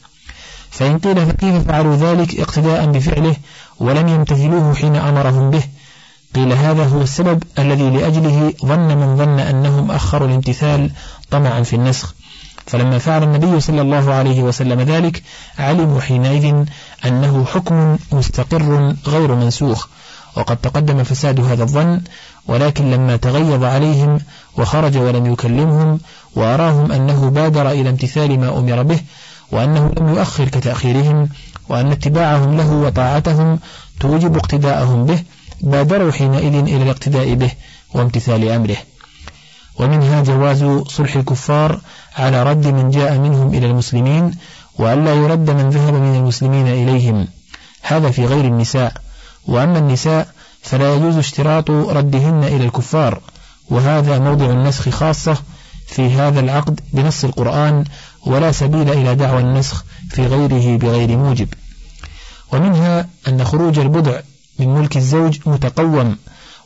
فإن 0.72 1.00
قيل 1.00 1.26
فكيف 1.26 1.68
فعلوا 1.68 1.96
ذلك 1.96 2.40
اقتداء 2.40 2.86
بفعله 2.86 3.36
ولم 3.80 4.08
يمتثلوه 4.08 4.74
حين 4.76 4.96
أمرهم 4.96 5.50
به؟ 5.50 5.64
قيل 6.36 6.54
هذا 6.54 6.86
هو 6.86 7.02
السبب 7.02 7.44
الذي 7.60 7.90
لأجله 7.90 8.54
ظن 8.66 8.98
من 8.98 9.18
ظن 9.18 9.40
أنهم 9.40 9.92
أخروا 9.92 10.28
الامتثال 10.28 10.92
طمعا 11.32 11.64
في 11.64 11.76
النسخ. 11.76 12.16
فلما 12.70 12.98
فعل 12.98 13.24
النبي 13.24 13.60
صلى 13.60 13.82
الله 13.82 14.14
عليه 14.14 14.42
وسلم 14.42 14.82
ذلك 14.82 15.24
علموا 15.60 16.02
حينئذ 16.02 16.56
أنه 17.06 17.46
حكم 17.46 17.98
مستقر 18.12 18.96
غير 19.08 19.36
منسوخ 19.36 19.88
وقد 20.38 20.58
تقدم 20.58 21.04
فساد 21.04 21.40
هذا 21.40 21.64
الظن 21.64 22.02
ولكن 22.48 22.92
لما 22.92 23.16
تغيظ 23.16 23.64
عليهم 23.64 24.20
وخرج 24.58 24.98
ولم 24.98 25.34
يكلمهم 25.34 26.00
وأراهم 26.36 26.92
أنه 26.92 27.30
بادر 27.30 27.72
إلى 27.72 27.90
امتثال 27.90 28.40
ما 28.40 28.60
أمر 28.60 28.84
به 28.84 29.00
وأنه 29.52 29.92
لم 30.00 30.10
يؤخر 30.10 30.48
كتأخيرهم 30.48 31.30
وأن 31.70 31.92
اتباعهم 31.92 32.58
له 32.58 32.72
وطاعتهم 32.72 33.60
توجب 34.00 34.38
اقتداءهم 34.38 35.06
به 35.06 35.24
بادروا 35.62 36.12
حينئذ 36.12 36.56
إلى 36.56 36.84
الاقتداء 36.84 37.34
به 37.34 37.52
وامتثال 37.94 38.50
أمره. 38.50 38.78
ومنها 39.80 40.24
جواز 40.24 40.64
صلح 40.88 41.16
الكفار 41.16 41.80
على 42.18 42.44
رد 42.44 42.68
من 42.68 42.90
جاء 42.90 43.18
منهم 43.18 43.54
إلى 43.54 43.66
المسلمين 43.66 44.32
وألا 44.80 45.14
يرد 45.14 45.50
من 45.50 45.70
ذهب 45.70 45.94
من 45.94 46.16
المسلمين 46.16 46.68
إليهم. 46.68 47.28
هذا 47.82 48.12
في 48.12 48.26
غير 48.26 48.46
النساء. 48.46 48.94
وأما 49.48 49.80
النساء 49.80 50.28
فلا 50.62 50.96
يجوز 50.96 51.18
اشتراط 51.18 51.72
ردهن 51.72 52.44
إلى 52.44 52.66
الكفار 52.66 53.22
وهذا 53.70 54.20
موضع 54.20 54.46
النسخ 54.46 54.90
خاصة 54.90 55.38
في 55.88 56.10
هذا 56.10 56.40
العقد 56.40 56.80
بنص 56.94 57.24
القرآن 57.24 57.84
ولا 58.26 58.52
سبيل 58.52 58.90
إلى 58.90 59.16
دعوى 59.16 59.42
النسخ 59.42 59.86
في 60.10 60.26
غيره 60.26 60.78
بغير 60.78 61.18
موجب. 61.18 61.48
ومنها 62.54 63.08
أن 63.28 63.46
خروج 63.46 63.80
البضع 63.80 64.20
من 64.60 64.68
ملك 64.76 64.98
الزوج 64.98 65.40
متقوم 65.46 66.16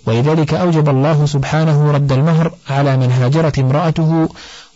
ولذلك 0.06 0.54
أوجب 0.54 0.90
الله 0.90 1.26
سبحانه 1.26 1.92
رد 1.92 2.12
المهر 2.12 2.54
على 2.70 2.98
من 2.98 3.12
هاجرت 3.12 3.60
امرأته 3.60 4.30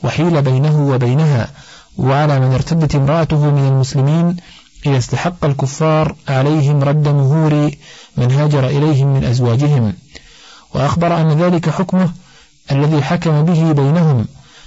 وحيل 0.03 0.41
بينه 0.41 0.87
وبينها 0.87 1.47
وعلى 1.97 2.39
من 2.39 2.53
ارتدت 2.53 2.95
امرأته 2.95 3.51
من 3.51 3.67
المسلمين 3.67 4.35
إذا 4.85 4.97
استحق 4.97 5.45
الكفار 5.45 6.15
عليهم 6.27 6.83
رد 6.83 7.07
مهور 7.07 7.71
من 8.17 8.31
هاجر 8.31 8.67
إليهم 8.67 9.13
من 9.13 9.23
أزواجهم. 9.23 9.93
وأخبر 10.73 11.21
أن 11.21 11.41
ذلك 11.41 11.69
حكمه 11.69 12.11
الذي 12.71 13.01
حكم 13.01 13.45
به 13.45 13.71
بينهم 13.71 14.25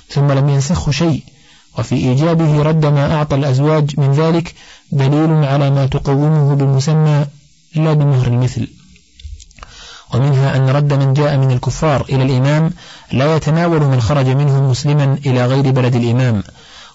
ثم 0.08 0.32
لم 0.32 0.48
ينسخه 0.48 0.92
شيء 0.92 1.22
وفي 1.78 1.94
إيجابه 1.94 2.62
رد 2.62 2.86
ما 2.86 3.14
أعطى 3.14 3.36
الأزواج 3.36 4.00
من 4.00 4.12
ذلك 4.12 4.54
دليل 4.92 5.44
على 5.44 5.70
ما 5.70 5.86
تقومه 5.86 6.54
بالمسمى 6.54 7.26
لا 7.74 7.92
بمهر 7.92 8.26
المثل. 8.26 8.68
ومنها 10.14 10.56
أن 10.56 10.68
رد 10.68 10.92
من 10.92 11.14
جاء 11.14 11.36
من 11.36 11.50
الكفار 11.50 12.04
إلى 12.08 12.22
الإمام 12.22 12.70
لا 13.12 13.36
يتناول 13.36 13.80
من 13.80 14.00
خرج 14.00 14.26
منهم 14.26 14.70
مسلما 14.70 15.18
إلى 15.26 15.46
غير 15.46 15.70
بلد 15.70 15.94
الإمام 15.94 16.42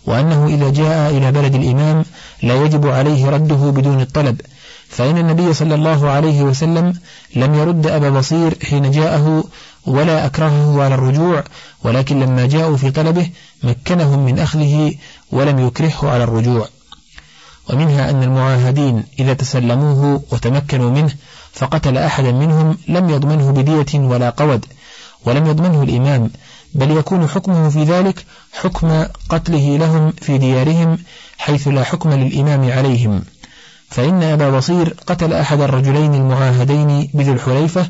وأنه 0.05 0.47
إذا 0.47 0.69
جاء 0.69 1.17
إلى 1.17 1.31
بلد 1.31 1.55
الإمام 1.55 2.05
لا 2.43 2.55
يجب 2.55 2.87
عليه 2.87 3.29
رده 3.29 3.55
بدون 3.55 4.01
الطلب 4.01 4.41
فإن 4.89 5.17
النبي 5.17 5.53
صلى 5.53 5.75
الله 5.75 6.09
عليه 6.09 6.41
وسلم 6.43 6.93
لم 7.35 7.55
يرد 7.55 7.87
أبا 7.87 8.09
بصير 8.09 8.57
حين 8.63 8.91
جاءه 8.91 9.43
ولا 9.87 10.25
أكرهه 10.25 10.83
على 10.83 10.95
الرجوع 10.95 11.43
ولكن 11.83 12.19
لما 12.19 12.45
جاءوا 12.45 12.77
في 12.77 12.91
طلبه 12.91 13.29
مكنهم 13.63 14.25
من 14.25 14.39
أخذه 14.39 14.93
ولم 15.31 15.67
يكرهه 15.67 16.09
على 16.09 16.23
الرجوع. 16.23 16.67
ومنها 17.69 18.09
أن 18.09 18.23
المعاهدين 18.23 19.03
إذا 19.19 19.33
تسلموه 19.33 20.23
وتمكنوا 20.31 20.91
منه 20.91 21.13
فقتل 21.53 21.97
أحدا 21.97 22.31
منهم 22.31 22.77
لم 22.87 23.09
يضمنه 23.09 23.51
بدية 23.51 23.99
ولا 23.99 24.29
قود 24.29 24.65
ولم 25.25 25.45
يضمنه 25.45 25.83
الإمام 25.83 26.29
بل 26.73 26.91
يكون 26.91 27.27
حكمه 27.27 27.69
في 27.69 27.83
ذلك 27.83 28.25
حكم 28.53 29.05
قتله 29.29 29.77
لهم 29.77 30.13
في 30.21 30.37
ديارهم 30.37 30.97
حيث 31.37 31.67
لا 31.67 31.83
حكم 31.83 32.09
للإمام 32.13 32.71
عليهم. 32.71 33.23
فإن 33.89 34.23
أبا 34.23 34.49
بصير 34.49 34.95
قتل 35.07 35.33
أحد 35.33 35.61
الرجلين 35.61 36.15
المعاهدين 36.15 37.09
بذي 37.13 37.31
الحليفة 37.31 37.89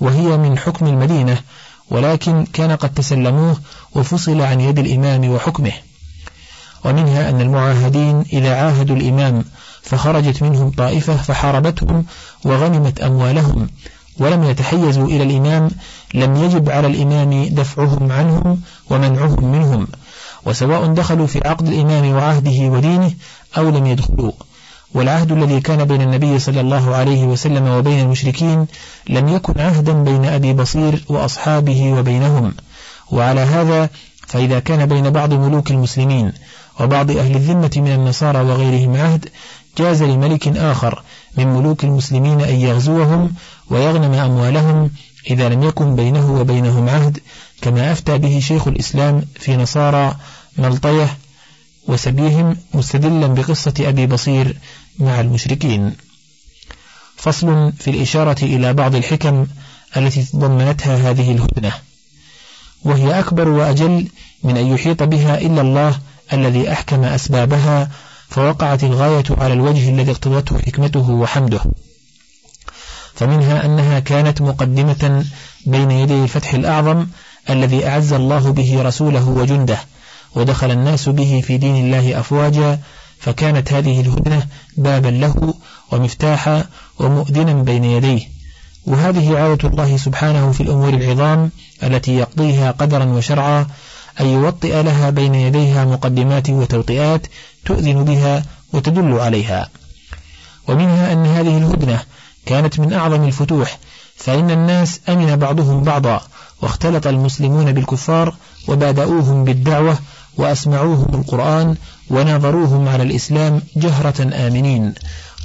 وهي 0.00 0.36
من 0.36 0.58
حكم 0.58 0.86
المدينة 0.86 1.38
ولكن 1.90 2.44
كان 2.52 2.72
قد 2.72 2.94
تسلموه 2.94 3.56
وفصل 3.94 4.40
عن 4.40 4.60
يد 4.60 4.78
الإمام 4.78 5.30
وحكمه. 5.30 5.72
ومنها 6.84 7.30
أن 7.30 7.40
المعاهدين 7.40 8.24
إذا 8.32 8.56
عاهدوا 8.56 8.96
الإمام 8.96 9.44
فخرجت 9.82 10.42
منهم 10.42 10.70
طائفة 10.70 11.16
فحاربتهم 11.16 12.04
وغنمت 12.44 13.00
أموالهم 13.00 13.68
ولم 14.18 14.44
يتحيزوا 14.44 15.06
إلى 15.06 15.22
الإمام 15.22 15.70
لم 16.14 16.36
يجب 16.36 16.70
على 16.70 16.86
الإمام 16.86 17.44
دفعهم 17.44 18.12
عنهم 18.12 18.60
ومنعهم 18.90 19.52
منهم 19.52 19.88
وسواء 20.46 20.86
دخلوا 20.86 21.26
في 21.26 21.48
عقد 21.48 21.66
الإمام 21.66 22.12
وعهده 22.12 22.68
ودينه 22.68 23.14
أو 23.58 23.68
لم 23.68 23.86
يدخلوا. 23.86 24.32
والعهد 24.94 25.32
الذي 25.32 25.60
كان 25.60 25.84
بين 25.84 26.02
النبي 26.02 26.38
صلى 26.38 26.60
الله 26.60 26.94
عليه 26.94 27.24
وسلم 27.24 27.68
وبين 27.68 28.00
المشركين 28.00 28.66
لم 29.08 29.28
يكن 29.28 29.60
عهدا 29.60 29.92
بين 29.92 30.24
أبي 30.24 30.52
بصير 30.52 31.04
وأصحابه 31.08 31.92
وبينهم. 31.92 32.54
وعلى 33.10 33.40
هذا 33.40 33.90
فإذا 34.26 34.58
كان 34.58 34.86
بين 34.86 35.10
بعض 35.10 35.32
ملوك 35.32 35.70
المسلمين 35.70 36.32
وبعض 36.80 37.10
أهل 37.10 37.36
الذمة 37.36 37.70
من 37.76 37.92
النصارى 37.92 38.40
وغيرهم 38.40 38.96
عهد 38.96 39.28
جاز 39.78 40.02
لملك 40.02 40.48
آخر 40.48 41.02
من 41.36 41.46
ملوك 41.46 41.84
المسلمين 41.84 42.40
أن 42.40 42.54
يغزوهم 42.54 43.34
ويغنم 43.70 44.14
أموالهم 44.14 44.90
إذا 45.30 45.48
لم 45.48 45.62
يكن 45.62 45.96
بينه 45.96 46.40
وبينهم 46.40 46.88
عهد 46.88 47.18
كما 47.62 47.92
أفتى 47.92 48.18
به 48.18 48.40
شيخ 48.42 48.68
الإسلام 48.68 49.22
في 49.34 49.56
نصارى 49.56 50.16
ملطية 50.58 51.16
وسبيهم 51.88 52.56
مستدلا 52.74 53.26
بقصة 53.26 53.74
أبي 53.80 54.06
بصير 54.06 54.58
مع 54.98 55.20
المشركين. 55.20 55.92
فصل 57.16 57.72
في 57.72 57.90
الإشارة 57.90 58.44
إلى 58.44 58.72
بعض 58.72 58.94
الحكم 58.94 59.46
التي 59.96 60.22
تضمنتها 60.24 61.10
هذه 61.10 61.32
الهدنة. 61.32 61.72
وهي 62.84 63.18
أكبر 63.18 63.48
وأجل 63.48 64.08
من 64.42 64.56
أن 64.56 64.66
يحيط 64.66 65.02
بها 65.02 65.40
إلا 65.40 65.60
الله 65.60 65.98
الذي 66.32 66.72
أحكم 66.72 67.04
أسبابها 67.04 67.90
فوقعت 68.28 68.84
الغاية 68.84 69.24
على 69.30 69.52
الوجه 69.52 69.88
الذي 69.88 70.10
اقتضته 70.10 70.58
حكمته 70.58 71.10
وحمده. 71.10 71.60
فمنها 73.14 73.64
أنها 73.66 74.00
كانت 74.00 74.42
مقدمة 74.42 75.24
بين 75.66 75.90
يدي 75.90 76.14
الفتح 76.14 76.54
الأعظم 76.54 77.06
الذي 77.50 77.88
أعز 77.88 78.12
الله 78.12 78.52
به 78.52 78.82
رسوله 78.82 79.28
وجنده 79.28 79.78
ودخل 80.36 80.70
الناس 80.70 81.08
به 81.08 81.42
في 81.46 81.58
دين 81.58 81.76
الله 81.76 82.20
أفواجا 82.20 82.78
فكانت 83.18 83.72
هذه 83.72 84.00
الهدنة 84.00 84.46
بابا 84.76 85.08
له 85.08 85.54
ومفتاحا 85.92 86.64
ومؤذنا 86.98 87.52
بين 87.52 87.84
يديه. 87.84 88.28
وهذه 88.86 89.38
عادة 89.38 89.68
الله 89.68 89.96
سبحانه 89.96 90.52
في 90.52 90.62
الأمور 90.62 90.88
العظام 90.88 91.50
التي 91.82 92.16
يقضيها 92.16 92.70
قدرا 92.70 93.04
وشرعا 93.04 93.66
أن 94.20 94.26
يوطئ 94.26 94.82
لها 94.82 95.10
بين 95.10 95.34
يديها 95.34 95.84
مقدمات 95.84 96.50
وتوطئات 96.50 97.26
تؤذن 97.64 98.04
بها 98.04 98.44
وتدل 98.72 99.12
عليها. 99.12 99.68
ومنها 100.68 101.12
أن 101.12 101.26
هذه 101.26 101.58
الهدنة 101.58 102.02
كانت 102.46 102.80
من 102.80 102.92
أعظم 102.92 103.24
الفتوح 103.24 103.78
فإن 104.16 104.50
الناس 104.50 105.00
أمن 105.08 105.36
بعضهم 105.36 105.82
بعضا 105.82 106.20
واختلط 106.62 107.06
المسلمون 107.06 107.72
بالكفار 107.72 108.34
وبادؤوهم 108.68 109.44
بالدعوة 109.44 109.98
وأسمعوهم 110.36 111.14
القرآن 111.14 111.76
وناظروهم 112.10 112.88
على 112.88 113.02
الإسلام 113.02 113.62
جهرة 113.76 114.46
آمنين. 114.46 114.94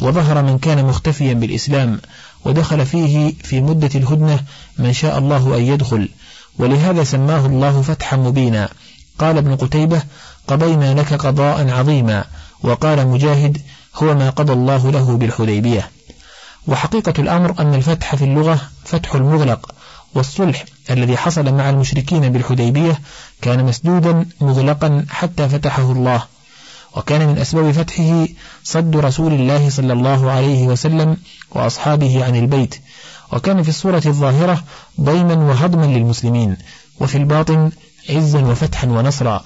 وظهر 0.01 0.43
من 0.43 0.57
كان 0.57 0.85
مختفيا 0.85 1.33
بالإسلام 1.33 2.01
ودخل 2.45 2.85
فيه 2.85 3.33
في 3.43 3.61
مدة 3.61 3.89
الهدنة 3.95 4.39
من 4.77 4.93
شاء 4.93 5.17
الله 5.17 5.57
أن 5.57 5.61
يدخل. 5.61 6.09
ولهذا 6.59 7.03
سماه 7.03 7.45
الله 7.45 7.81
فتحا 7.81 8.17
مبينا. 8.17 8.69
قال 9.19 9.37
ابن 9.37 9.55
قتيبة 9.55 10.01
قضينا 10.47 10.93
لك 10.93 11.13
قضاء 11.13 11.69
عظيما 11.69 12.25
وقال 12.63 13.07
مجاهد 13.07 13.57
هو 13.95 14.13
ما 14.13 14.29
قضى 14.29 14.53
الله 14.53 14.91
له 14.91 15.17
بالحديبية 15.17 15.89
وحقيقة 16.67 17.13
الأمر 17.19 17.55
أن 17.59 17.73
الفتح 17.73 18.15
في 18.15 18.25
اللغة 18.25 18.61
فتح 18.85 19.15
المغلق 19.15 19.71
والصلح 20.15 20.65
الذي 20.89 21.17
حصل 21.17 21.53
مع 21.53 21.69
المشركين 21.69 22.29
بالحديبية 22.29 23.01
كان 23.41 23.65
مسدودا 23.65 24.25
مغلقا 24.41 25.05
حتى 25.09 25.49
فتحه 25.49 25.91
الله. 25.91 26.23
وكان 26.97 27.27
من 27.27 27.37
أسباب 27.37 27.71
فتحه 27.71 28.27
صد 28.63 28.95
رسول 28.95 29.33
الله 29.33 29.69
صلى 29.69 29.93
الله 29.93 30.31
عليه 30.31 30.63
وسلم 30.63 31.17
وأصحابه 31.51 32.25
عن 32.25 32.35
البيت. 32.35 32.75
وكان 33.33 33.63
في 33.63 33.69
الصورة 33.69 34.03
الظاهرة 34.05 34.63
ضيما 35.01 35.35
وهضما 35.35 35.85
للمسلمين 35.85 36.57
وفي 36.99 37.17
الباطن 37.17 37.71
عزا 38.09 38.39
وفتحا 38.39 38.87
ونصرا. 38.87 39.43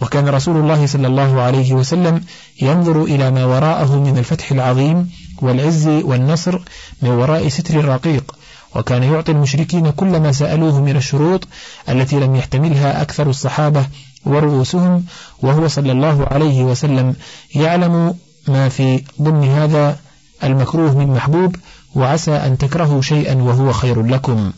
وكان 0.00 0.28
رسول 0.28 0.56
الله 0.56 0.86
صلى 0.86 1.06
الله 1.06 1.40
عليه 1.40 1.72
وسلم 1.72 2.24
ينظر 2.62 3.04
إلى 3.04 3.30
ما 3.30 3.44
وراءه 3.44 3.96
من 3.96 4.18
الفتح 4.18 4.52
العظيم 4.52 5.10
والعز 5.42 5.88
والنصر 5.88 6.58
من 7.02 7.10
وراء 7.10 7.48
ستر 7.48 7.80
الرقيق 7.80 8.36
وكان 8.76 9.02
يعطي 9.02 9.32
المشركين 9.32 9.90
كل 9.90 10.20
ما 10.20 10.32
سألوه 10.32 10.80
من 10.80 10.96
الشروط 10.96 11.48
التي 11.88 12.20
لم 12.20 12.36
يحتملها 12.36 13.02
أكثر 13.02 13.30
الصحابة 13.30 13.86
ورؤوسهم 14.24 15.04
وهو 15.42 15.68
صلى 15.68 15.92
الله 15.92 16.26
عليه 16.26 16.62
وسلم 16.62 17.14
يعلم 17.54 18.14
ما 18.48 18.68
في 18.68 19.02
ضمن 19.22 19.48
هذا 19.48 19.98
المكروه 20.44 20.98
من 20.98 21.06
محبوب 21.06 21.56
وعسى 21.94 22.30
أن 22.30 22.58
تكرهوا 22.58 23.02
شيئا 23.02 23.34
وهو 23.34 23.72
خير 23.72 24.02
لكم. 24.02 24.52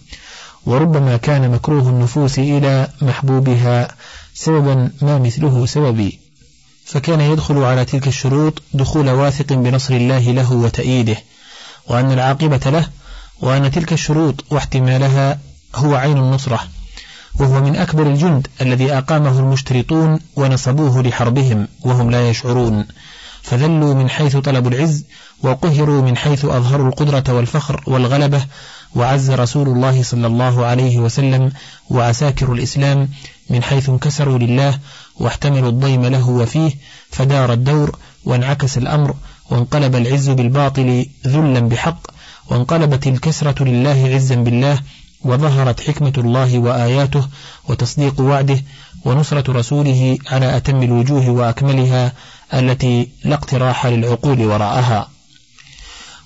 وربما 0.67 1.17
كان 1.17 1.51
مكروه 1.51 1.89
النفوس 1.89 2.39
إلى 2.39 2.89
محبوبها 3.03 3.89
سببا 4.35 4.91
ما 5.03 5.19
مثله 5.19 5.67
سببي. 5.67 6.19
فكان 6.85 7.21
يدخل 7.21 7.59
على 7.59 7.85
تلك 7.85 8.09
الشروط 8.09 8.63
دخول 8.75 9.11
واثق 9.11 9.53
بنصر 9.53 9.95
الله 9.95 10.33
له 10.33 10.53
وتأييده 10.53 11.17
وأن 11.89 12.13
العاقبة 12.13 12.71
له 12.71 12.89
وأن 13.43 13.71
تلك 13.71 13.93
الشروط 13.93 14.45
واحتمالها 14.51 15.39
هو 15.75 15.95
عين 15.95 16.19
النصرة 16.19 16.61
وهو 17.41 17.63
من 17.63 17.77
أكبر 17.77 18.07
الجند 18.07 18.47
الذي 18.61 18.93
أقامه 18.93 19.39
المشترطون 19.39 20.21
ونصبوه 20.37 21.03
لحربهم 21.03 21.69
وهم 21.81 22.11
لا 22.11 22.29
يشعرون. 22.31 22.87
فذلوا 23.43 23.95
من 23.95 24.11
حيث 24.11 24.37
طلبوا 24.37 24.71
العز 24.71 25.05
وقهروا 25.43 26.03
من 26.03 26.17
حيث 26.17 26.45
أظهروا 26.45 26.89
القدرة 26.89 27.25
والفخر 27.35 27.83
والغلبة 27.87 28.45
وعز 28.95 29.31
رسول 29.31 29.69
الله 29.69 30.03
صلى 30.03 30.27
الله 30.27 30.67
عليه 30.67 30.99
وسلم 30.99 31.53
وعساكر 31.91 32.53
الإسلام 32.53 33.09
من 33.51 33.63
حيث 33.63 33.89
انكسروا 33.89 34.39
لله 34.39 34.79
واحتملوا 35.17 35.69
الضيم 35.69 36.07
له 36.07 36.29
وفيه 36.29 36.73
فدار 37.11 37.53
الدور 37.53 37.99
وانعكس 38.25 38.79
الأمر 38.79 39.15
وانقلب 39.51 39.97
العز 39.97 40.31
بالباطل 40.31 41.07
ذلا 41.27 41.61
بحق 41.61 42.07
وانقلبت 42.51 43.07
الكسرة 43.07 43.65
لله 43.65 44.11
عزا 44.15 44.35
بالله 44.35 44.79
وظهرت 45.25 45.81
حكمة 45.81 46.13
الله 46.19 46.59
وآياته 46.59 47.29
وتصديق 47.69 48.21
وعده 48.21 48.63
ونصرة 49.05 49.53
رسوله 49.53 50.19
على 50.31 50.57
أتم 50.57 50.83
الوجوه 50.83 51.31
وأكملها 51.31 52.13
التي 52.55 53.09
لا 53.25 53.35
اقتراح 53.35 53.87
للعقول 53.87 54.45
وراءها. 54.45 55.09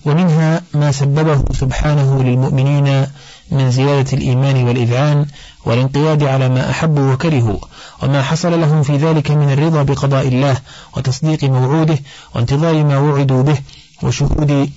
ومنها 0.04 0.62
ما 0.74 0.92
سببه 0.92 1.44
سبحانه 1.52 2.22
للمؤمنين 2.22 3.06
من 3.50 3.70
زيادة 3.70 4.12
الإيمان 4.12 4.64
والإذعان 4.64 5.26
والانقياد 5.64 6.22
على 6.22 6.48
ما 6.48 6.70
أحبوا 6.70 7.12
وكرهوا 7.12 7.58
وما 8.02 8.22
حصل 8.22 8.60
لهم 8.60 8.82
في 8.82 8.96
ذلك 8.96 9.30
من 9.30 9.52
الرضا 9.52 9.82
بقضاء 9.82 10.28
الله 10.28 10.56
وتصديق 10.96 11.44
موعوده 11.44 11.98
وانتظار 12.34 12.84
ما 12.84 12.98
وعدوا 12.98 13.42
به 13.42 13.58
وشهود 14.02 14.70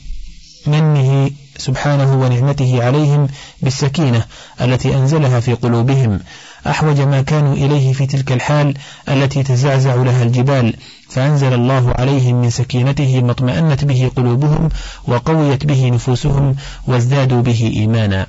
منه 0.72 1.32
سبحانه 1.58 2.22
ونعمته 2.22 2.84
عليهم 2.84 3.28
بالسكينة 3.62 4.26
التي 4.62 4.96
أنزلها 4.96 5.40
في 5.40 5.54
قلوبهم. 5.54 6.20
أحوج 6.68 7.02
ما 7.02 7.22
كانوا 7.22 7.54
إليه 7.54 7.94
في 7.94 8.06
تلك 8.06 8.32
الحال 8.32 8.78
التي 9.10 9.44
تزعزع 9.44 9.96
لها 9.96 10.24
الجبال. 10.24 10.76
فأنزل 11.10 11.54
الله 11.54 11.94
عليهم 12.00 12.42
من 12.42 12.50
سكينته 12.50 13.22
ما 13.22 13.32
اطمأنت 13.32 13.86
به 13.86 14.12
قلوبهم 14.16 14.70
وقويت 15.08 15.66
به 15.66 15.90
نفوسهم 15.90 16.56
وازدادوا 16.88 17.42
به 17.42 17.72
إيمانا. 17.76 18.28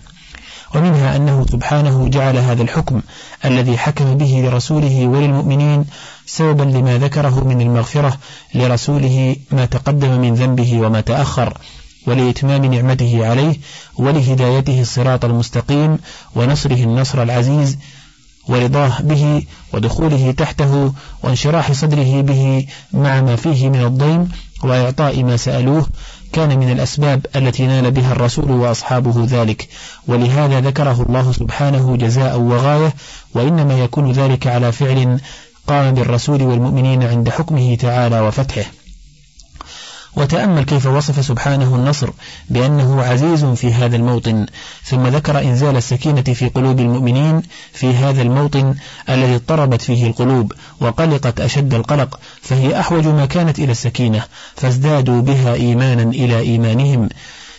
ومنها 0.75 1.17
أنه 1.17 1.47
سبحانه 1.51 2.09
جعل 2.09 2.37
هذا 2.37 2.63
الحكم 2.63 3.01
الذي 3.45 3.79
حكم 3.79 4.15
به 4.15 4.43
لرسوله 4.47 5.07
وللمؤمنين 5.07 5.85
سببا 6.27 6.63
لما 6.63 6.99
ذكره 6.99 7.45
من 7.45 7.61
المغفرة 7.61 8.19
لرسوله 8.55 9.37
ما 9.51 9.65
تقدم 9.65 10.21
من 10.21 10.35
ذنبه 10.35 10.81
وما 10.81 11.01
تأخر. 11.01 11.59
ولإتمام 12.11 12.65
نعمته 12.65 13.27
عليه 13.27 13.57
ولهدايته 13.97 14.81
الصراط 14.81 15.25
المستقيم 15.25 15.99
ونصره 16.35 16.85
النصر 16.85 17.23
العزيز 17.23 17.79
ورضاه 18.49 19.03
به 19.03 19.43
ودخوله 19.73 20.33
تحته 20.33 20.93
وانشراح 21.23 21.73
صدره 21.73 22.21
به 22.21 22.67
مع 22.93 23.21
ما 23.21 23.37
فيه 23.37 23.69
من 23.69 23.85
الضيم 23.85 24.29
وإعطاء 24.63 25.23
ما 25.25 25.37
سألوه 25.37 25.87
كان 26.33 26.59
من 26.59 26.73
الأسباب 26.73 27.27
التي 27.37 27.67
نال 27.67 27.91
بها 27.91 28.13
الرسول 28.13 28.51
وأصحابه 28.51 29.27
ذلك 29.29 29.69
ولهذا 30.09 30.61
ذكره 30.61 31.03
الله 31.09 31.33
سبحانه 31.33 31.97
جزاء 31.97 32.39
وغاية 32.41 32.95
وإنما 33.35 33.79
يكون 33.79 34.13
ذلك 34.13 34.47
على 34.47 34.73
فعل 34.73 35.21
قام 35.67 35.95
بالرسول 35.95 36.43
والمؤمنين 36.43 37.03
عند 37.03 37.29
حكمه 37.29 37.75
تعالى 37.75 38.21
وفتحه 38.21 38.65
وتأمل 40.17 40.65
كيف 40.65 40.87
وصف 40.87 41.25
سبحانه 41.25 41.75
النصر 41.75 42.11
بأنه 42.51 43.03
عزيز 43.03 43.45
في 43.45 43.73
هذا 43.73 43.97
الموطن 43.97 44.47
ثم 44.85 45.07
ذكر 45.07 45.39
إنزال 45.39 45.77
السكينة 45.77 46.23
في 46.23 46.49
قلوب 46.49 46.81
المؤمنين 46.81 47.43
في 47.73 47.95
هذا 47.95 48.23
الموطن 48.23 48.75
الذي 49.09 49.35
اضطربت 49.35 49.83
فيه 49.83 50.07
القلوب 50.07 50.53
وقلقت 50.81 51.41
أشد 51.41 51.75
القلق 51.75 52.21
فهي 52.43 52.81
أحوج 52.81 53.07
ما 53.07 53.27
كانت 53.27 53.59
إلى 53.59 53.73
السكينة 53.73 54.25
فازدادوا 54.57 55.23
بها 55.23 55.55
إيمانا 55.55 56.03
إلى 56.03 56.39
إيمانهم. 56.41 57.09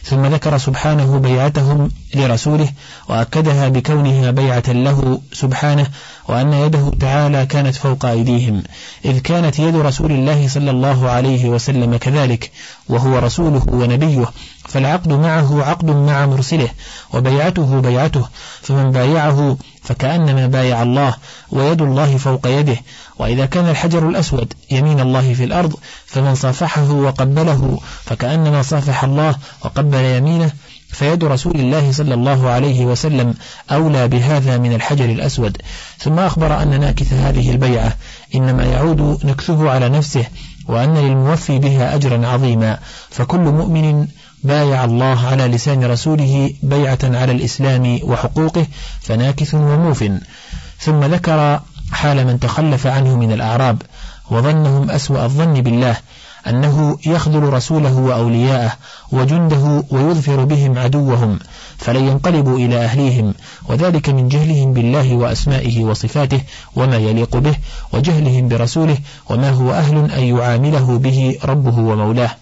ثم 0.04 0.26
ذكر 0.26 0.58
سبحانه 0.58 1.20
بيعتهم 1.20 1.92
لرسوله 2.16 2.70
وأكدها 3.10 3.68
بكونها 3.68 4.32
بيعة 4.32 4.64
له 4.68 5.22
سبحانه 5.34 5.88
وأن 6.28 6.54
يده 6.54 6.92
تعالى 7.00 7.46
كانت 7.46 7.76
فوق 7.76 8.06
أيديهم 8.06 8.64
إذ 9.06 9.20
كانت 9.20 9.60
يد 9.60 9.76
رسول 9.76 10.12
الله 10.12 10.48
صلى 10.48 10.72
الله 10.72 11.10
عليه 11.10 11.50
وسلم 11.50 11.98
كذلك 11.98 12.52
وهو 12.90 13.20
رسوله 13.20 13.64
ونبيه 13.68 14.26
فالعقد 14.68 15.14
معه 15.14 15.64
عقد 15.64 15.86
مع 15.86 16.26
مرسله 16.26 16.70
وبيعته 17.14 17.82
بيعته 17.82 18.28
فمن 18.62 18.92
بايعه 18.92 19.58
فكأنما 19.91 20.47
بايع 20.47 20.84
الله 20.84 21.15
ويد 21.51 21.82
الله 21.82 22.17
فوق 22.17 22.47
يده 22.47 22.77
وإذا 23.19 23.45
كان 23.45 23.69
الحجر 23.69 24.10
الأسود 24.10 24.54
يمين 24.71 24.99
الله 24.99 25.34
في 25.34 25.43
الأرض 25.43 25.75
فمن 26.06 26.36
صافحه 26.36 26.91
وقبله 26.91 27.80
فكأنما 28.04 28.62
صافح 28.62 29.04
الله 29.04 29.36
وقبل 29.62 29.97
يمينه 29.97 30.51
فيد 30.91 31.23
رسول 31.23 31.56
الله 31.56 31.91
صلى 31.91 32.13
الله 32.13 32.49
عليه 32.49 32.86
وسلم 32.86 33.34
أولى 33.71 34.08
بهذا 34.08 34.58
من 34.58 34.73
الحجر 34.73 35.06
الأسود. 35.06 35.58
ثم 35.97 36.19
أخبر 36.19 36.62
أن 36.62 36.80
ناكث 36.80 37.13
هذه 37.13 37.51
البيعة 37.51 37.97
إنما 38.36 38.63
يعود 38.63 39.25
نكثه 39.25 39.69
على 39.69 39.89
نفسه 39.89 40.25
وأن 40.67 40.97
للموفي 40.97 41.60
بها 41.60 41.95
أجرا 41.95 42.27
عظيما. 42.27 42.80
فكل 43.10 43.39
مؤمن 43.39 44.08
بايع 44.43 44.84
الله 44.86 45.27
على 45.27 45.47
لسان 45.47 45.86
رسوله 45.86 46.54
بيعة 46.63 46.99
على 47.04 47.32
الإسلام 47.32 47.99
وحقوقه 48.04 48.67
فناكث 49.01 49.56
وموف 49.56 50.04
ثم 50.80 51.04
ذكر 51.04 51.60
حال 51.91 52.27
من 52.27 52.39
تخلف 52.39 52.88
عنه 52.88 53.15
من 53.15 53.32
الأعراب 53.32 53.82
وظنهم 54.32 54.89
أسوأ 54.89 55.25
الظن 55.25 55.62
بالله 55.62 55.97
أنه 56.47 56.97
يخذل 57.06 57.43
رسوله 57.43 57.97
وأولياءه 57.97 58.73
وجنده 59.12 59.84
ويظفر 59.91 60.43
بهم 60.45 60.77
عدوهم 60.80 61.39
فلن 61.77 62.08
ينقلبوا 62.08 62.58
إلى 62.58 62.77
أهليهم 62.86 63.34
وذلك 63.69 64.10
من 64.10 64.30
جهلهم 64.30 64.73
بالله 64.73 65.15
وأسمائه 65.15 65.84
وصفاته 65.84 66.41
وما 66.75 66.97
يليق 66.97 67.38
به 67.38 67.56
وجهلهم 67.93 68.47
برسوله 68.47 68.97
وما 69.30 69.49
هو 69.49 69.71
أهل 69.71 70.12
أن 70.12 70.23
يعامله 70.23 70.97
به 70.97 71.38
ربه 71.45 71.80
ومولاه. 71.80 72.40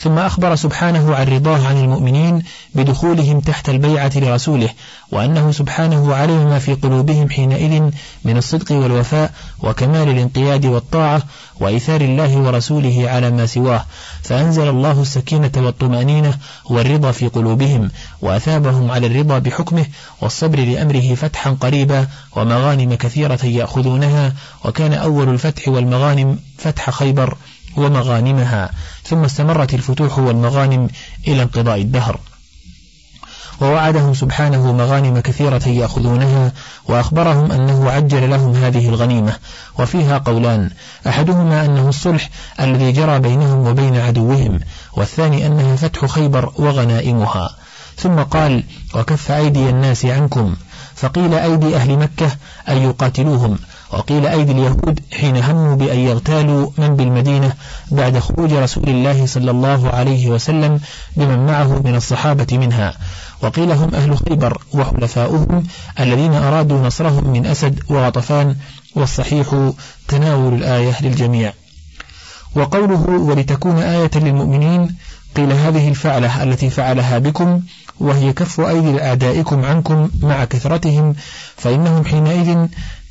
ثم 0.00 0.18
أخبر 0.18 0.54
سبحانه 0.54 1.14
عن 1.14 1.26
رضاه 1.26 1.66
عن 1.66 1.76
المؤمنين 1.76 2.42
بدخولهم 2.74 3.40
تحت 3.40 3.68
البيعة 3.68 4.12
لرسوله 4.16 4.68
وأنه 5.12 5.52
سبحانه 5.52 6.14
علم 6.14 6.48
ما 6.48 6.58
في 6.58 6.74
قلوبهم 6.74 7.30
حينئذ 7.30 7.82
من 8.24 8.36
الصدق 8.36 8.72
والوفاء 8.72 9.32
وكمال 9.62 10.08
الانقياد 10.08 10.66
والطاعة 10.66 11.22
وإيثار 11.60 12.00
الله 12.00 12.36
ورسوله 12.36 13.04
على 13.10 13.30
ما 13.30 13.46
سواه. 13.46 13.84
فأنزل 14.22 14.68
الله 14.68 15.02
السكينة 15.02 15.52
والطمأنينة 15.56 16.38
والرضا 16.64 17.10
في 17.10 17.28
قلوبهم 17.28 17.90
وأثابهم 18.22 18.90
على 18.90 19.06
الرضا 19.06 19.38
بحكمه 19.38 19.86
والصبر 20.20 20.58
لأمره 20.58 21.14
فتحا 21.14 21.50
قريبا 21.60 22.06
ومغانم 22.36 22.94
كثيرة 22.94 23.44
يأخذونها 23.44 24.32
وكان 24.64 24.92
أول 24.92 25.28
الفتح 25.28 25.68
والمغانم 25.68 26.38
فتح 26.58 26.90
خيبر. 26.90 27.36
ومغانمها 27.78 28.70
ثم 29.04 29.24
استمرت 29.24 29.74
الفتوح 29.74 30.18
والمغانم 30.18 30.88
إلى 31.28 31.42
انقضاء 31.42 31.80
الدهر. 31.80 32.20
ووعدهم 33.60 34.14
سبحانه 34.14 34.72
مغانم 34.72 35.20
كثيرة 35.20 35.68
يأخذونها 35.68 36.52
وأخبرهم 36.88 37.52
أنه 37.52 37.90
عجل 37.90 38.30
لهم 38.30 38.54
هذه 38.54 38.88
الغنيمة. 38.88 39.36
وفيها 39.78 40.18
قولان 40.18 40.70
أحدهما 41.06 41.64
أنه 41.64 41.88
الصلح 41.88 42.30
الذي 42.60 42.92
جرى 42.92 43.18
بينهم 43.18 43.66
وبين 43.66 43.96
عدوهم 43.96 44.60
والثاني 44.92 45.46
أنها 45.46 45.76
فتح 45.76 46.06
خيبر 46.06 46.52
وغنائمها. 46.56 47.56
ثم 47.96 48.22
قال 48.22 48.64
وكف 48.94 49.30
أيدي 49.30 49.68
الناس 49.70 50.04
عنكم. 50.04 50.56
فقيل 50.94 51.34
أيدي 51.34 51.76
أهل 51.76 51.96
مكة 51.96 52.30
أن 52.68 52.76
يقاتلوهم. 52.76 53.58
وقيل 53.92 54.26
أيدي 54.26 54.52
اليهود 54.52 55.00
حين 55.12 55.36
هموا 55.36 55.74
بأن 55.76 55.98
يغتالوا 55.98 56.70
من 56.78 56.96
بالمدينة 56.96 57.52
بعد 57.90 58.18
خروج 58.18 58.52
رسول 58.52 58.88
الله 58.88 59.26
صلى 59.26 59.50
الله 59.50 59.90
عليه 59.90 60.30
وسلم 60.30 60.80
بمن 61.16 61.46
معه 61.46 61.82
من 61.84 61.94
الصحابة 61.94 62.58
منها. 62.58 62.94
وقيل 63.42 63.72
هم 63.72 63.94
أهل 63.94 64.18
خيبر 64.18 64.62
وحلفاؤهم 64.72 65.66
الذين 66.00 66.34
أرادوا 66.34 66.86
نصرهم 66.86 67.32
من 67.32 67.46
أسد 67.46 67.80
وغطفان 67.88 68.56
والصحيح 68.94 69.72
تناول 70.08 70.54
الآية 70.54 71.02
للجميع. 71.02 71.52
وقوله 72.54 73.08
ولتكون 73.08 73.78
آية 73.78 74.10
للمؤمنين 74.14 74.96
قيل 75.36 75.52
هذه 75.52 75.88
الفعلة 75.88 76.42
التي 76.42 76.70
فعلها 76.70 77.18
بكم 77.18 77.60
وهي 78.00 78.32
كف 78.32 78.60
أيدي 78.60 79.02
أعدائكم 79.02 79.64
عنكم 79.64 80.10
مع 80.22 80.44
كثرتهم 80.44 81.14
فإنهم 81.56 82.04
حينئذ 82.04 82.68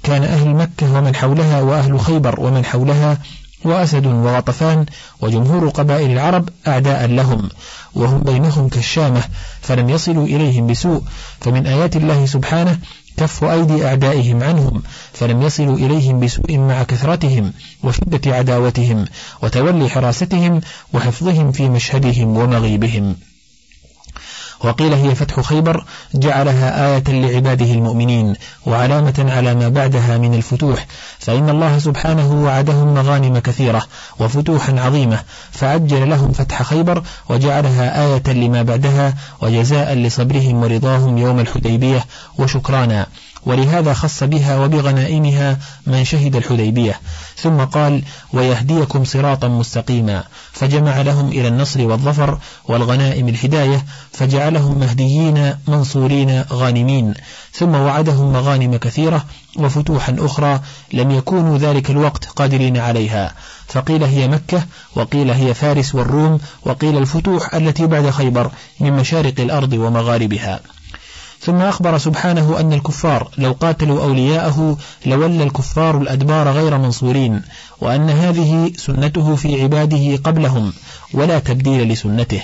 كان 0.08 0.24
أهل 0.24 0.48
مكة 0.48 0.94
ومن 0.94 1.16
حولها 1.16 1.62
وأهل 1.62 2.00
خيبر 2.00 2.40
ومن 2.40 2.66
حولها 2.66 3.18
وأسد 3.66 4.06
وغطفان 4.06 4.86
وجمهور 5.22 5.70
قبائل 5.70 6.12
العرب 6.12 6.50
أعداء 6.68 7.06
لهم 7.08 7.50
وهم 7.96 8.20
بينهم 8.20 8.70
كالشامة 8.70 9.24
فلم 9.62 9.90
يصلوا 9.90 10.26
إليهم 10.26 10.68
بسوء 10.68 11.02
فمن 11.42 11.68
آيات 11.68 11.96
الله 11.96 12.26
سبحانه 12.26 12.80
كف 13.18 13.44
أيدي 13.44 13.86
أعدائهم 13.86 14.44
عنهم 14.44 14.84
فلم 15.14 15.42
يصلوا 15.42 15.78
إليهم 15.78 16.20
بسوء 16.20 16.58
مع 16.58 16.84
كثرتهم 16.84 17.54
وشدة 17.84 18.36
عداوتهم 18.36 19.06
وتولي 19.44 19.90
حراستهم 19.90 20.62
وحفظهم 20.94 21.52
في 21.52 21.70
مشهدهم 21.70 22.38
ومغيبهم. 22.38 23.16
وقيل 24.64 24.94
هي 24.94 25.16
فتح 25.16 25.40
خيبر 25.40 25.84
جعلها 26.14 26.96
آية 26.96 27.04
لعباده 27.08 27.66
المؤمنين 27.66 28.36
وعلامة 28.66 29.26
على 29.36 29.56
ما 29.56 29.70
بعدها 29.70 30.18
من 30.18 30.34
الفتوح 30.34 30.86
فإن 31.20 31.50
الله 31.50 31.80
سبحانه 31.80 32.44
وعدهم 32.44 32.94
مغانم 32.94 33.40
كثيرة 33.40 33.84
وفتوحا 34.20 34.80
عظيمة 34.80 35.20
فعجل 35.52 36.10
لهم 36.10 36.32
فتح 36.32 36.64
خيبر 36.64 37.04
وجعلها 37.30 38.06
آية 38.06 38.34
لما 38.34 38.64
بعدها 38.64 39.14
وجزاء 39.42 39.94
لصبرهم 39.94 40.64
ورضاهم 40.64 41.18
يوم 41.18 41.40
الحديبية 41.40 42.06
وشكرانا. 42.38 43.08
ولهذا 43.46 43.94
خص 43.94 44.24
بها 44.24 44.60
وبغنائمها 44.60 45.58
من 45.88 46.06
شهد 46.06 46.36
الحديبية. 46.36 47.00
ثم 47.38 47.58
قال 47.58 48.04
ويهديكم 48.34 49.04
صراطا 49.04 49.48
مستقيما. 49.48 50.24
فجمع 50.52 51.02
لهم 51.02 51.28
إلى 51.28 51.48
النصر 51.48 51.82
والظفر 51.82 52.38
والغنائم 52.66 53.28
الهداية 53.30 53.86
فجعلهم 54.12 54.80
مهديين 54.80 55.54
منصورين 55.68 56.44
غانمين. 56.52 57.14
ثم 57.54 57.76
وعدهم 57.76 58.34
مغانم 58.34 58.76
كثيرة 58.78 59.26
وفتوحا 59.56 60.16
أخرى 60.20 60.60
لم 60.94 61.12
يكونوا 61.12 61.58
ذلك 61.58 61.90
الوقت 61.90 62.26
قادرين 62.26 62.78
عليها. 62.78 63.34
فقيل 63.68 64.04
هي 64.04 64.28
مكة 64.28 64.66
وقيل 64.96 65.32
هي 65.32 65.54
فارس 65.54 65.96
والروم 65.96 66.40
وقيل 66.66 66.98
الفتوح 66.98 67.56
التي 67.56 67.88
بعد 67.88 68.10
خيبر 68.10 68.52
من 68.80 68.94
مشارق 68.94 69.40
الأرض 69.40 69.74
ومغاربها. 69.74 70.60
ثم 71.42 71.62
أخبر 71.62 71.98
سبحانه 71.98 72.60
أن 72.60 72.74
الكفار 72.74 73.30
لو 73.38 73.52
قاتلوا 73.52 74.04
أولياءه 74.04 74.78
لولى 75.06 75.44
الكفار 75.44 75.98
الأدبار 75.98 76.50
غير 76.50 76.78
منصورين 76.78 77.42
وأن 77.82 78.10
هذه 78.10 78.72
سنته 78.78 79.36
في 79.36 79.64
عباده 79.64 80.16
قبلهم 80.16 80.74
ولا 81.14 81.40
تبديل 81.40 81.90
لسنته. 81.90 82.42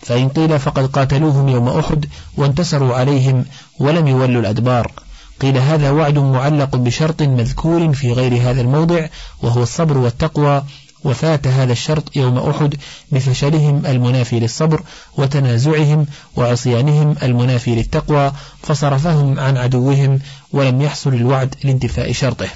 فإن 0.00 0.28
قيل 0.28 0.58
فقد 0.58 0.86
قاتلوهم 0.86 1.48
يوم 1.48 1.68
أحد 1.68 2.06
وانتصروا 2.36 2.94
عليهم 2.94 3.44
ولم 3.78 4.08
يولوا 4.08 4.40
الأدبار. 4.40 4.92
قيل 5.40 5.58
هذا 5.58 5.90
وعد 5.90 6.18
معلق 6.18 6.76
بشرط 6.76 7.22
مذكور 7.22 7.92
في 7.92 8.12
غير 8.12 8.50
هذا 8.50 8.60
الموضع 8.60 9.06
وهو 9.42 9.62
الصبر 9.62 9.98
والتقوى 9.98 10.62
وفات 11.04 11.46
هذا 11.46 11.72
الشرط 11.72 12.16
يوم 12.16 12.38
أحد 12.38 12.74
بفشلهم 13.12 13.86
المنافي 13.86 14.40
للصبر 14.40 14.82
وتنازعهم 15.16 16.06
وعصيانهم 16.36 17.14
المنافي 17.22 17.74
للتقوى 17.74 18.32
فصرفهم 18.62 19.40
عن 19.40 19.56
عدوهم 19.56 20.18
ولم 20.52 20.82
يحصل 20.82 21.14
الوعد 21.14 21.54
لانتفاء 21.64 22.12
شرطه. 22.12 22.48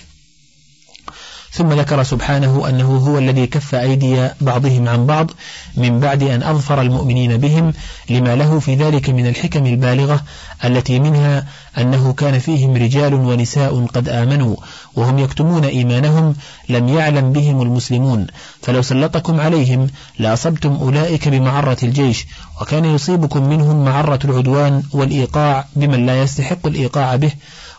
ثم 1.57 1.73
ذكر 1.73 2.03
سبحانه 2.03 2.69
أنه 2.69 2.97
هو 2.97 3.19
الذي 3.19 3.47
كف 3.47 3.75
أيدي 3.75 4.29
بعضهم 4.41 4.89
عن 4.89 5.07
بعض 5.07 5.31
من 5.77 6.01
بعد 6.01 6.23
أن 6.23 6.43
أظفر 6.43 6.81
المؤمنين 6.81 7.37
بهم 7.37 7.73
لما 8.11 8.37
له 8.37 8.59
في 8.59 8.75
ذلك 8.75 9.11
من 9.11 9.27
الحكم 9.27 9.67
البالغة 9.67 10.21
التي 10.65 10.99
منها 10.99 11.47
أنه 11.79 12.13
كان 12.13 12.39
فيهم 12.39 12.77
رجال 12.77 13.15
ونساء 13.15 13.87
قد 13.87 14.09
آمنوا 14.09 14.57
وهم 14.97 15.19
يكتمون 15.19 15.65
إيمانهم 15.65 16.35
لم 16.69 16.89
يعلم 16.89 17.33
بهم 17.33 17.63
المسلمون 17.63 18.27
فلو 18.63 18.83
سلطكم 18.83 19.41
عليهم 19.41 19.87
لأصبتم 20.19 20.73
أولئك 20.73 21.29
بمعرة 21.29 21.77
الجيش 21.83 22.27
وكان 22.61 22.85
يصيبكم 22.85 23.49
منهم 23.49 23.85
معرة 23.85 24.19
العدوان 24.25 24.83
والإيقاع 24.93 25.65
بمن 25.77 26.07
لا 26.07 26.23
يستحق 26.23 26.67
الإيقاع 26.67 27.17
به 27.17 27.33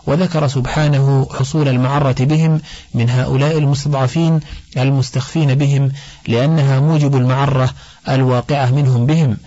وذكر 0.07 0.47
سبحانه 0.47 1.27
حصول 1.39 1.67
المعرة 1.67 2.15
بهم 2.19 2.61
من 2.93 3.09
هؤلاء 3.09 3.57
المستضعفين 3.57 4.39
المستخفين 4.77 5.55
بهم 5.55 5.91
لأنها 6.27 6.79
موجب 6.79 7.15
المعرة 7.15 7.69
الواقعة 8.09 8.71
منهم 8.71 9.05
بهم. 9.05 9.37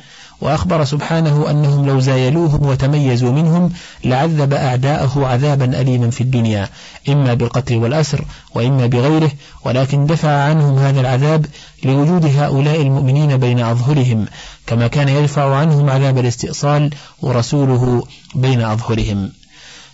وأخبر 0.40 0.84
سبحانه 0.84 1.50
أنهم 1.50 1.86
لو 1.86 2.00
زايلوهم 2.00 2.66
وتميزوا 2.66 3.32
منهم 3.32 3.72
لعذب 4.04 4.52
أعداءه 4.52 5.26
عذابا 5.26 5.80
أليما 5.80 6.10
في 6.10 6.20
الدنيا 6.20 6.68
إما 7.08 7.34
بالقتل 7.34 7.76
والأسر 7.76 8.24
وإما 8.54 8.86
بغيره 8.86 9.30
ولكن 9.64 10.06
دفع 10.06 10.28
عنهم 10.28 10.78
هذا 10.78 11.00
العذاب 11.00 11.46
لوجود 11.84 12.24
هؤلاء 12.24 12.82
المؤمنين 12.82 13.36
بين 13.36 13.60
أظهرهم 13.60 14.26
كما 14.66 14.86
كان 14.86 15.08
يدفع 15.08 15.56
عنهم 15.56 15.90
عذاب 15.90 16.18
الاستئصال 16.18 16.90
ورسوله 17.22 18.04
بين 18.34 18.60
أظهرهم. 18.60 19.30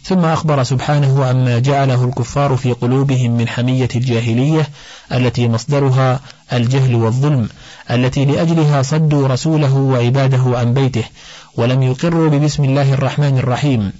ثم 0.08 0.24
أخبر 0.24 0.62
سبحانه 0.62 1.24
عما 1.24 1.58
جعله 1.58 2.04
الكفار 2.04 2.56
في 2.56 2.72
قلوبهم 2.72 3.36
من 3.36 3.48
حمية 3.48 3.88
الجاهلية 3.96 4.68
التي 5.12 5.48
مصدرها 5.48 6.20
الجهل 6.52 6.94
والظلم 6.94 7.48
التي 7.90 8.24
لأجلها 8.24 8.82
صدوا 8.82 9.28
رسوله 9.28 9.74
وعباده 9.74 10.42
عن 10.46 10.74
بيته 10.74 11.04
ولم 11.56 11.82
يقروا 11.82 12.28
ببسم 12.28 12.64
الله 12.64 12.94
الرحمن 12.94 13.38
الرحيم 13.38 13.92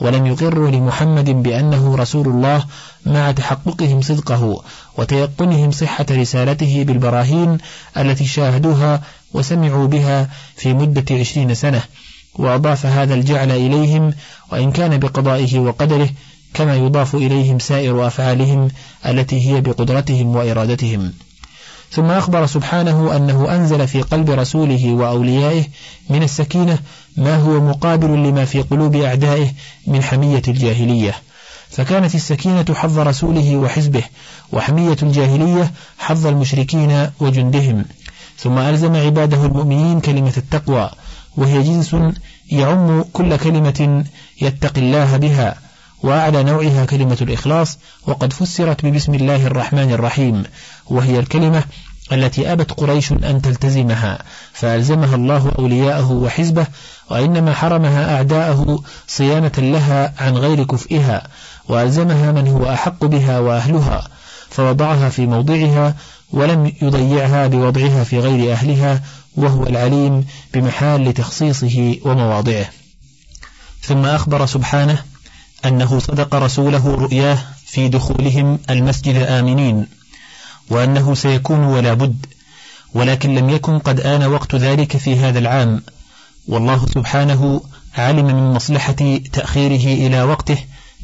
ولم 0.00 0.26
يقروا 0.26 0.70
لمحمد 0.70 1.30
بأنه 1.30 1.96
رسول 1.96 2.28
الله 2.28 2.64
مع 3.06 3.32
تحققهم 3.32 4.00
صدقه 4.00 4.62
وتيقنهم 4.98 5.70
صحة 5.70 6.06
رسالته 6.10 6.84
بالبراهين 6.84 7.58
التي 7.96 8.26
شاهدوها 8.26 9.02
وسمعوا 9.34 9.86
بها 9.86 10.28
في 10.56 10.72
مدة 10.74 11.04
عشرين 11.10 11.54
سنة. 11.54 11.82
وأضاف 12.34 12.86
هذا 12.86 13.14
الجعل 13.14 13.50
إليهم 13.50 14.14
وإن 14.52 14.70
كان 14.72 14.98
بقضائه 14.98 15.58
وقدره 15.58 16.10
كما 16.54 16.76
يضاف 16.76 17.14
إليهم 17.14 17.58
سائر 17.58 18.06
أفعالهم 18.06 18.68
التي 19.06 19.50
هي 19.50 19.60
بقدرتهم 19.60 20.36
وإرادتهم. 20.36 21.12
ثم 21.90 22.10
أخبر 22.10 22.46
سبحانه 22.46 23.16
أنه 23.16 23.56
أنزل 23.56 23.88
في 23.88 24.02
قلب 24.02 24.30
رسوله 24.30 24.92
وأوليائه 24.92 25.64
من 26.10 26.22
السكينة 26.22 26.78
ما 27.16 27.36
هو 27.36 27.60
مقابل 27.60 28.08
لما 28.08 28.44
في 28.44 28.62
قلوب 28.62 28.96
أعدائه 28.96 29.50
من 29.86 30.02
حمية 30.02 30.42
الجاهلية. 30.48 31.14
فكانت 31.70 32.14
السكينة 32.14 32.64
حظ 32.74 32.98
رسوله 32.98 33.56
وحزبه 33.56 34.02
وحمية 34.52 34.96
الجاهلية 35.02 35.72
حظ 35.98 36.26
المشركين 36.26 37.10
وجندهم. 37.20 37.84
ثم 38.38 38.58
ألزم 38.58 38.96
عباده 38.96 39.46
المؤمنين 39.46 40.00
كلمة 40.00 40.32
التقوى 40.36 40.90
وهي 41.36 41.62
جنس 41.62 41.96
يعم 42.50 43.02
كل 43.12 43.36
كلمة 43.36 44.04
يتقي 44.40 44.80
الله 44.80 45.16
بها 45.16 45.56
وأعلى 46.02 46.42
نوعها 46.42 46.84
كلمة 46.84 47.18
الإخلاص 47.20 47.78
وقد 48.06 48.32
فسرت 48.32 48.86
ببسم 48.86 49.14
الله 49.14 49.46
الرحمن 49.46 49.92
الرحيم 49.92 50.42
وهي 50.90 51.18
الكلمة 51.18 51.64
التي 52.12 52.52
أبت 52.52 52.72
قريش 52.72 53.12
أن 53.12 53.42
تلتزمها 53.42 54.18
فألزمها 54.52 55.14
الله 55.14 55.52
أولياءه 55.58 56.12
وحزبه 56.12 56.66
وإنما 57.10 57.54
حرمها 57.54 58.16
أعداءه 58.16 58.82
صيانة 59.06 59.52
لها 59.58 60.14
عن 60.18 60.36
غير 60.36 60.64
كفئها 60.64 61.22
وألزمها 61.68 62.32
من 62.32 62.48
هو 62.48 62.72
أحق 62.72 63.04
بها 63.04 63.38
وأهلها 63.38 64.08
فوضعها 64.50 65.08
في 65.08 65.26
موضعها 65.26 65.94
ولم 66.32 66.72
يضيعها 66.82 67.46
بوضعها 67.46 68.04
في 68.04 68.18
غير 68.18 68.52
أهلها 68.52 69.02
وهو 69.36 69.66
العليم 69.66 70.26
بمحال 70.54 71.14
تخصيصه 71.14 71.96
ومواضعه. 72.04 72.66
ثم 73.82 74.04
أخبر 74.04 74.46
سبحانه 74.46 75.04
أنه 75.64 75.98
صدق 75.98 76.34
رسوله 76.34 76.94
رؤياه 76.94 77.38
في 77.66 77.88
دخولهم 77.88 78.58
المسجد 78.70 79.16
آمنين 79.16 79.86
وأنه 80.70 81.14
سيكون 81.14 81.58
ولا 81.58 81.94
بد 81.94 82.26
ولكن 82.94 83.34
لم 83.34 83.50
يكن 83.50 83.78
قد 83.78 84.00
آن 84.00 84.24
وقت 84.24 84.54
ذلك 84.54 84.96
في 84.96 85.16
هذا 85.16 85.38
العام. 85.38 85.82
والله 86.48 86.86
سبحانه 86.86 87.62
علم 87.94 88.26
من 88.26 88.54
مصلحة 88.54 89.18
تأخيره 89.32 90.06
إلى 90.06 90.22
وقته 90.22 90.58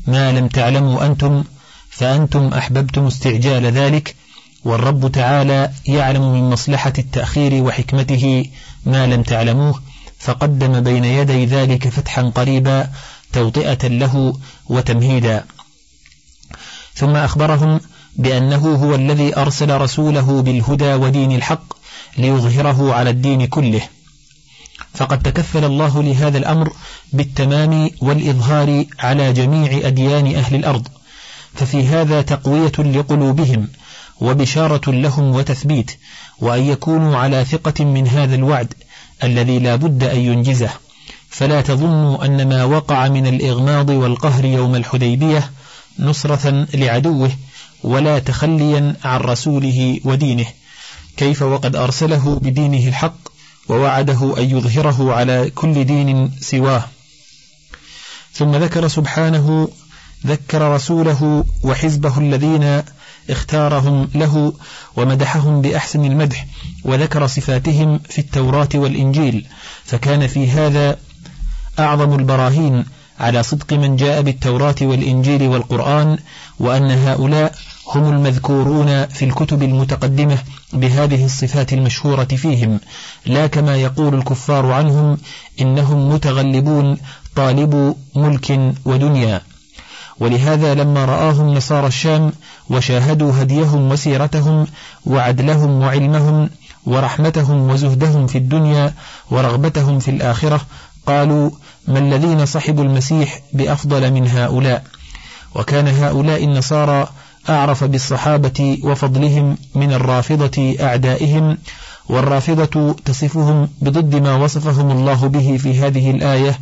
ما 0.06 0.32
لم 0.32 0.48
تعلموا 0.48 1.06
أنتم 1.06 1.44
فأنتم 1.90 2.48
أحببتم 2.48 3.06
استعجال 3.06 3.66
ذلك 3.66 4.14
والرب 4.64 5.12
تعالى 5.12 5.70
يعلم 5.86 6.32
من 6.32 6.50
مصلحة 6.50 6.92
التأخير 6.98 7.62
وحكمته 7.62 8.46
ما 8.86 9.06
لم 9.06 9.22
تعلموه 9.22 9.82
فقدم 10.18 10.80
بين 10.80 11.04
يدي 11.04 11.44
ذلك 11.44 11.88
فتحا 11.88 12.22
قريبا 12.22 12.88
توطئة 13.32 13.88
له 13.88 14.38
وتمهيدا. 14.66 15.44
ثم 16.94 17.16
أخبرهم 17.16 17.80
بأنه 18.16 18.74
هو 18.74 18.94
الذي 18.94 19.36
أرسل 19.36 19.80
رسوله 19.80 20.42
بالهدى 20.42 20.94
ودين 20.94 21.32
الحق 21.32 21.72
ليظهره 22.18 22.94
على 22.94 23.10
الدين 23.10 23.46
كله. 23.46 23.82
فقد 24.94 25.22
تكفل 25.22 25.64
الله 25.64 26.02
لهذا 26.02 26.38
الأمر 26.38 26.72
بالتمام 27.12 27.90
والإظهار 28.00 28.84
على 28.98 29.32
جميع 29.32 29.88
أديان 29.88 30.34
أهل 30.34 30.54
الأرض 30.54 30.88
ففي 31.54 31.86
هذا 31.86 32.22
تقوية 32.22 32.72
لقلوبهم 32.78 33.68
وبشارة 34.20 34.90
لهم 34.90 35.34
وتثبيت 35.34 35.90
وأن 36.38 36.62
يكونوا 36.62 37.16
على 37.16 37.44
ثقة 37.44 37.84
من 37.84 38.08
هذا 38.08 38.34
الوعد 38.34 38.74
الذي 39.22 39.58
لا 39.58 39.76
بد 39.76 40.04
أن 40.04 40.20
ينجزه. 40.20 40.70
فلا 41.30 41.60
تظنوا 41.60 42.24
أن 42.24 42.48
ما 42.48 42.64
وقع 42.64 43.08
من 43.08 43.26
الإغماض 43.26 43.90
والقهر 43.90 44.44
يوم 44.44 44.74
الحديبية 44.74 45.50
نصرة 45.98 46.66
لعدوه 46.74 47.30
ولا 47.82 48.18
تخليا 48.18 48.96
عن 49.04 49.20
رسوله 49.20 50.00
ودينه. 50.04 50.46
كيف 51.16 51.42
وقد 51.42 51.76
أرسله 51.76 52.38
بدينه 52.42 52.88
الحق 52.88 53.18
ووعده 53.68 54.34
أن 54.38 54.50
يظهره 54.50 55.14
على 55.14 55.50
كل 55.50 55.84
دين 55.84 56.30
سواه. 56.40 56.84
ثم 58.32 58.56
ذكر 58.56 58.88
سبحانه 58.88 59.68
ذكر 60.26 60.74
رسوله 60.74 61.44
وحزبه 61.62 62.18
الذين 62.18 62.82
اختارهم 63.30 64.08
له 64.14 64.52
ومدحهم 64.96 65.62
بأحسن 65.62 66.04
المدح 66.04 66.46
وذكر 66.84 67.26
صفاتهم 67.26 67.98
في 67.98 68.18
التوراة 68.18 68.68
والإنجيل 68.74 69.46
فكان 69.84 70.26
في 70.26 70.50
هذا 70.50 70.96
أعظم 71.78 72.18
البراهين 72.18 72.84
على 73.20 73.42
صدق 73.42 73.72
من 73.72 73.96
جاء 73.96 74.22
بالتوراة 74.22 74.74
والإنجيل 74.82 75.42
والقرآن 75.42 76.18
وأن 76.60 76.90
هؤلاء 76.90 77.54
هم 77.94 78.08
المذكورون 78.08 79.06
في 79.06 79.24
الكتب 79.24 79.62
المتقدمة 79.62 80.38
بهذه 80.72 81.24
الصفات 81.24 81.72
المشهورة 81.72 82.24
فيهم 82.24 82.80
لا 83.26 83.46
كما 83.46 83.76
يقول 83.76 84.14
الكفار 84.14 84.72
عنهم 84.72 85.18
إنهم 85.60 86.08
متغلبون 86.08 86.98
طالب 87.36 87.96
ملك 88.16 88.74
ودنيا. 88.84 89.40
ولهذا 90.20 90.74
لما 90.74 91.04
رآهم 91.04 91.54
نصارى 91.54 91.86
الشام 91.86 92.32
وشاهدوا 92.70 93.32
هديهم 93.42 93.90
وسيرتهم 93.90 94.66
وعدلهم 95.06 95.82
وعلمهم 95.82 96.50
ورحمتهم 96.86 97.70
وزهدهم 97.70 98.26
في 98.26 98.38
الدنيا 98.38 98.94
ورغبتهم 99.30 99.98
في 99.98 100.10
الآخرة 100.10 100.60
قالوا 101.06 101.50
ما 101.88 101.98
الذين 101.98 102.46
صحبوا 102.46 102.84
المسيح 102.84 103.40
بأفضل 103.52 104.10
من 104.10 104.28
هؤلاء؟ 104.28 104.84
وكان 105.54 105.88
هؤلاء 105.88 106.44
النصارى 106.44 107.08
أعرف 107.48 107.84
بالصحابة 107.84 108.78
وفضلهم 108.84 109.58
من 109.74 109.92
الرافضة 109.92 110.76
أعدائهم 110.80 111.58
والرافضة 112.08 112.96
تصفهم 113.04 113.68
بضد 113.82 114.14
ما 114.14 114.34
وصفهم 114.34 114.90
الله 114.90 115.28
به 115.28 115.56
في 115.56 115.78
هذه 115.78 116.10
الآية 116.10 116.58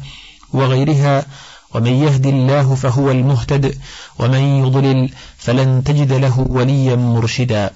وغيرها 0.52 1.26
ومن 1.74 1.92
يهد 1.92 2.26
الله 2.26 2.74
فهو 2.74 3.10
المهتد 3.10 3.78
ومن 4.18 4.64
يضلل 4.64 5.10
فلن 5.38 5.84
تجد 5.84 6.12
له 6.12 6.46
وليا 6.50 6.96
مرشدا. 6.96 7.70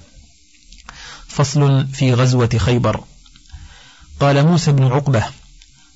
فصل 1.27 1.87
في 1.87 2.13
غزوة 2.13 2.49
خيبر. 2.57 3.03
قال 4.19 4.47
موسى 4.47 4.71
بن 4.71 4.83
عقبة 4.83 5.23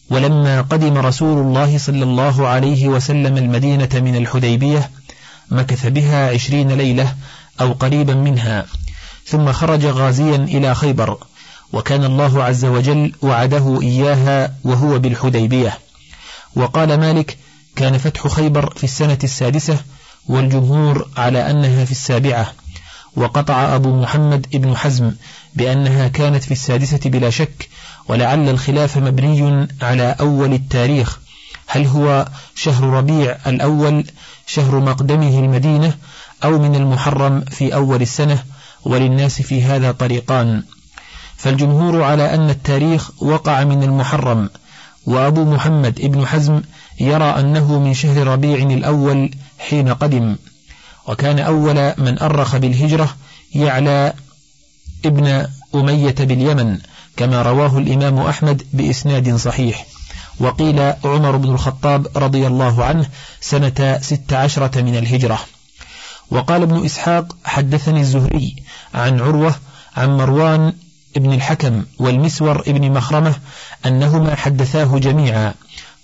ولما 0.09 0.61
قدم 0.61 0.97
رسول 0.97 1.37
الله 1.37 1.77
صلى 1.77 2.03
الله 2.03 2.47
عليه 2.47 2.87
وسلم 2.87 3.37
المدينة 3.37 3.89
من 3.93 4.15
الحديبية 4.15 4.91
مكث 5.51 5.87
بها 5.87 6.29
عشرين 6.33 6.71
ليلة 6.71 7.15
أو 7.61 7.71
قريبا 7.71 8.13
منها 8.13 8.65
ثم 9.25 9.51
خرج 9.51 9.85
غازيا 9.85 10.35
إلى 10.35 10.75
خيبر 10.75 11.17
وكان 11.73 12.03
الله 12.03 12.43
عز 12.43 12.65
وجل 12.65 13.11
وعده 13.21 13.81
إياها 13.81 14.53
وهو 14.63 14.99
بالحديبية. 14.99 15.77
وقال 16.55 16.99
مالك 16.99 17.37
كان 17.75 17.97
فتح 17.97 18.27
خيبر 18.27 18.73
في 18.77 18.83
السنة 18.83 19.17
السادسة 19.23 19.77
والجمهور 20.27 21.09
على 21.17 21.51
أنها 21.51 21.85
في 21.85 21.91
السابعة 21.91 22.53
وقطع 23.15 23.75
أبو 23.75 24.01
محمد 24.01 24.47
ابن 24.53 24.77
حزم 24.77 25.11
بأنها 25.55 26.07
كانت 26.07 26.43
في 26.43 26.51
السادسة 26.51 26.99
بلا 27.09 27.29
شك 27.29 27.69
ولعل 28.07 28.49
الخلاف 28.49 28.97
مبني 28.97 29.67
على 29.81 30.15
أول 30.19 30.53
التاريخ. 30.53 31.19
هل 31.67 31.85
هو 31.85 32.27
شهر 32.55 32.83
ربيع 32.83 33.37
الأول 33.47 34.05
شهر 34.47 34.79
مقدمه 34.79 35.39
المدينة 35.39 35.93
أو 36.43 36.59
من 36.59 36.75
المحرم 36.75 37.41
في 37.41 37.75
أول 37.75 38.01
السنة؟ 38.01 38.43
وللناس 38.83 39.41
في 39.41 39.63
هذا 39.63 39.91
طريقان. 39.91 40.63
فالجمهور 41.37 42.03
على 42.03 42.33
أن 42.33 42.49
التاريخ 42.49 43.23
وقع 43.23 43.63
من 43.63 43.83
المحرم 43.83 44.49
وأبو 45.05 45.43
محمد 45.45 45.99
ابن 45.99 46.25
حزم 46.25 46.61
يرى 46.99 47.39
أنه 47.39 47.79
من 47.79 47.93
شهر 47.93 48.27
ربيع 48.27 48.57
الأول 48.57 49.31
حين 49.59 49.93
قدم 49.93 50.35
وكان 51.07 51.39
أول 51.39 51.93
من 51.97 52.19
أرخ 52.19 52.55
بالهجرة 52.55 53.15
يعلى 53.55 54.13
ابن 55.05 55.47
أمية 55.75 56.15
باليمن 56.19 56.77
كما 57.17 57.41
رواه 57.41 57.77
الإمام 57.77 58.19
أحمد 58.19 58.63
بإسناد 58.73 59.35
صحيح. 59.35 59.85
وقيل 60.39 60.79
عمر 61.03 61.35
بن 61.35 61.49
الخطاب 61.49 62.07
رضي 62.15 62.47
الله 62.47 62.83
عنه 62.83 63.05
سنة 63.41 63.99
ست 64.01 64.33
عشرة 64.33 64.81
من 64.81 64.97
الهجرة. 64.97 65.39
وقال 66.31 66.61
ابن 66.61 66.85
إسحاق 66.85 67.35
حدثني 67.45 67.99
الزهري 67.99 68.55
عن 68.93 69.19
عروة 69.21 69.55
عن 69.97 70.17
مروان 70.17 70.73
ابن 71.17 71.33
الحكم 71.33 71.83
والمسور 71.99 72.59
ابن 72.59 72.91
مخرمة 72.91 73.35
أنهما 73.85 74.35
حدثاه 74.35 74.99
جميعا. 74.99 75.53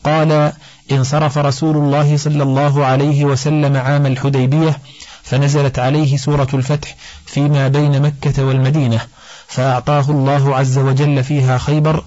قال 0.03 0.53
انصرف 0.91 1.37
رسول 1.37 1.77
الله 1.77 2.17
صلى 2.17 2.43
الله 2.43 2.85
عليه 2.85 3.25
وسلم 3.25 3.77
عام 3.77 4.05
الحديبية 4.05 4.79
فنزلت 5.23 5.79
عليه 5.79 6.17
سورة 6.17 6.47
الفتح 6.53 6.95
فيما 7.25 7.67
بين 7.67 8.01
مكة 8.01 8.45
والمدينة 8.45 9.01
فأعطاه 9.47 10.05
الله 10.09 10.55
عز 10.55 10.77
وجل 10.77 11.23
فيها 11.23 11.57
خيبر 11.57 12.03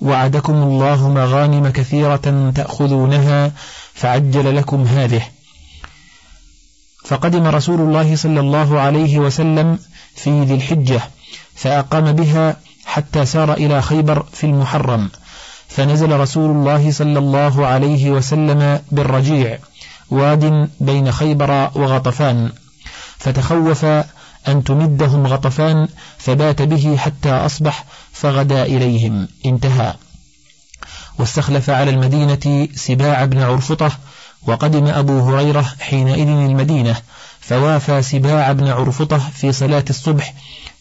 وعدكم 0.00 0.52
الله 0.52 1.08
مغانم 1.08 1.68
كثيرة 1.68 2.52
تأخذونها 2.54 3.52
فعجل 3.94 4.56
لكم 4.56 4.82
هذه. 4.82 5.22
فقدم 7.04 7.46
رسول 7.46 7.80
الله 7.80 8.16
صلى 8.16 8.40
الله 8.40 8.80
عليه 8.80 9.18
وسلم 9.18 9.78
في 10.14 10.44
ذي 10.44 10.54
الحجة 10.54 11.00
فأقام 11.54 12.12
بها 12.12 12.56
حتى 12.84 13.26
سار 13.26 13.52
إلى 13.52 13.82
خيبر 13.82 14.26
في 14.32 14.44
المحرم. 14.44 15.10
فنزل 15.76 16.20
رسول 16.20 16.50
الله 16.50 16.90
صلى 16.90 17.18
الله 17.18 17.66
عليه 17.66 18.10
وسلم 18.10 18.80
بالرجيع 18.92 19.58
واد 20.10 20.70
بين 20.80 21.12
خيبر 21.12 21.70
وغطفان. 21.74 22.52
فتخوف 23.18 23.84
أن 24.48 24.64
تمدهم 24.64 25.26
غطفان 25.26 25.88
فبات 26.18 26.62
به 26.62 26.96
حتى 26.96 27.30
أصبح 27.30 27.84
فغدا 28.12 28.62
إليهم. 28.62 29.28
انتهى. 29.46 29.94
واستخلف 31.18 31.70
على 31.70 31.90
المدينة 31.90 32.68
سباع 32.74 33.24
بن 33.24 33.42
عرفطة 33.42 33.92
وقدم 34.46 34.86
أبو 34.86 35.20
هريرة 35.20 35.66
حينئذ 35.80 36.28
المدينة. 36.28 36.96
فوافى 37.40 38.02
سباع 38.02 38.52
بن 38.52 38.68
عرفطة 38.68 39.18
في 39.18 39.52
صلاة 39.52 39.84
الصبح 39.90 40.34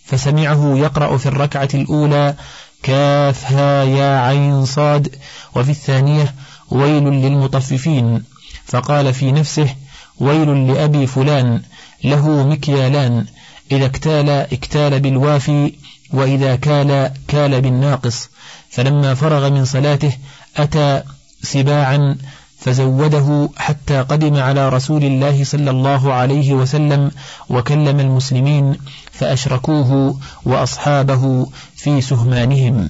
فسمعه 0.06 0.74
يقرأ 0.78 1.18
في 1.18 1.26
الركعة 1.26 1.70
الأولى 1.74 2.36
كافها 2.84 3.84
يا 3.84 4.20
عين 4.20 4.66
صاد. 4.66 5.16
وفي 5.56 5.72
الثانية 5.72 6.34
ويل 6.72 7.04
للمطففين. 7.04 8.24
فقال 8.66 9.14
في 9.14 9.32
نفسه 9.32 9.76
ويل 10.20 10.68
لأبي 10.68 11.08
فلان 11.08 11.62
له 12.04 12.48
مكيالان. 12.48 13.26
إذا 13.72 13.86
اكتال 13.86 14.30
اكتال 14.30 15.00
بالوافي 15.00 15.74
وإذا 16.14 16.56
كال 16.56 17.12
كال 17.28 17.62
بالناقص. 17.62 18.30
فلما 18.70 19.14
فرغ 19.14 19.50
من 19.50 19.66
صلاته 19.66 20.12
أتى 20.58 21.04
سباعا 21.44 22.18
فزوده 22.60 23.50
حتى 23.58 24.02
قدم 24.02 24.36
على 24.36 24.70
رسول 24.70 25.04
الله 25.04 25.44
صلى 25.44 25.70
الله 25.70 26.14
عليه 26.14 26.54
وسلم 26.54 27.12
وكلم 27.50 28.00
المسلمين 28.00 28.78
فأشركوه 29.14 30.20
وأصحابه 30.46 31.48
في 31.76 32.02
سهمانهم. 32.02 32.90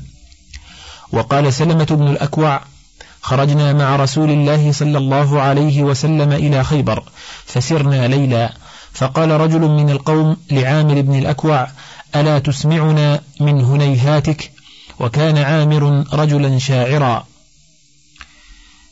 وقال 1.11 1.53
سلمة 1.53 1.85
بن 1.85 2.07
الأكوع 2.07 2.61
خرجنا 3.21 3.73
مع 3.73 3.95
رسول 3.95 4.29
الله 4.29 4.71
صلى 4.71 4.97
الله 4.97 5.41
عليه 5.41 5.83
وسلم 5.83 6.31
إلى 6.31 6.63
خيبر 6.63 7.03
فسرنا 7.45 8.07
ليلا. 8.07 8.53
فقال 8.93 9.31
رجل 9.31 9.59
من 9.59 9.89
القوم 9.89 10.37
لعامر 10.51 11.01
بن 11.01 11.19
الأكوع 11.19 11.67
ألا 12.15 12.39
تسمعنا 12.39 13.21
من 13.39 13.61
هنيهاتك؟ 13.61 14.51
وكان 14.99 15.37
عامر 15.37 16.05
رجلا 16.13 16.59
شاعرا. 16.59 17.25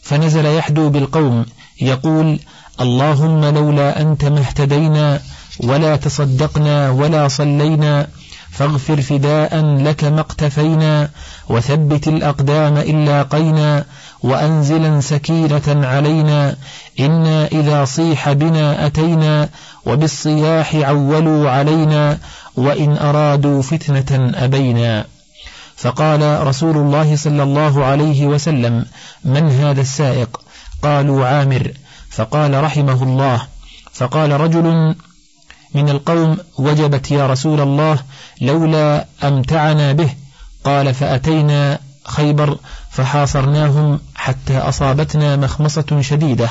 فنزل 0.02 0.46
يحدو 0.46 0.90
بالقوم 0.90 1.46
يقول 1.82 2.40
اللهم 2.82 3.46
لولا 3.46 4.02
أنت 4.02 4.26
ما 4.26 4.40
اهتدينا 4.40 5.22
ولا 5.64 5.96
تصدقنا 5.96 6.90
ولا 6.90 7.28
صلينا 7.28 8.08
فاغفر 8.52 9.02
فداء 9.02 9.62
لك 9.78 10.04
ما 10.04 10.20
اقتفينا 10.20 11.10
وثبت 11.50 12.08
الأقدام 12.08 12.78
إلا 12.78 13.24
قينا 13.24 13.86
وأنزلا 14.24 15.02
سكينة 15.02 15.88
علينا 15.88 16.56
إنا 17.00 17.48
إذا 17.48 17.86
صيح 17.86 18.32
بنا 18.32 18.86
أتينا 18.86 19.50
وبالصياح 19.86 20.76
عولوا 20.76 21.50
علينا 21.50 22.18
وإن 22.56 22.98
أرادوا 22.98 23.62
فتنة 23.62 24.32
أبينا 24.36 25.06
فقال 25.76 26.48
رسول 26.48 26.78
الله 26.78 27.16
صلى 27.16 27.44
الله 27.44 27.86
عليه 27.86 28.26
وسلم 28.26 28.86
من 29.26 29.50
هذا 29.50 29.82
السائق؟ 29.82 30.42
قالوا 30.82 31.26
عامر. 31.26 31.72
فقال 32.10 32.64
رحمه 32.64 33.04
الله. 33.04 33.42
فقال 33.94 34.32
رجل 34.32 34.96
من 35.74 35.90
القوم 35.90 36.38
وجبت 36.58 37.12
يا 37.12 37.28
رسول 37.28 37.62
الله 37.62 38.00
لولا 38.42 39.06
أمتعنا 39.24 39.92
به. 39.92 40.10
قال 40.64 40.94
فأتينا 40.94 41.80
خيبر 42.06 42.58
فحاصرناهم 42.90 44.00
حتى 44.16 44.58
أصابتنا 44.58 45.36
مخمصة 45.36 46.02
شديدة. 46.02 46.50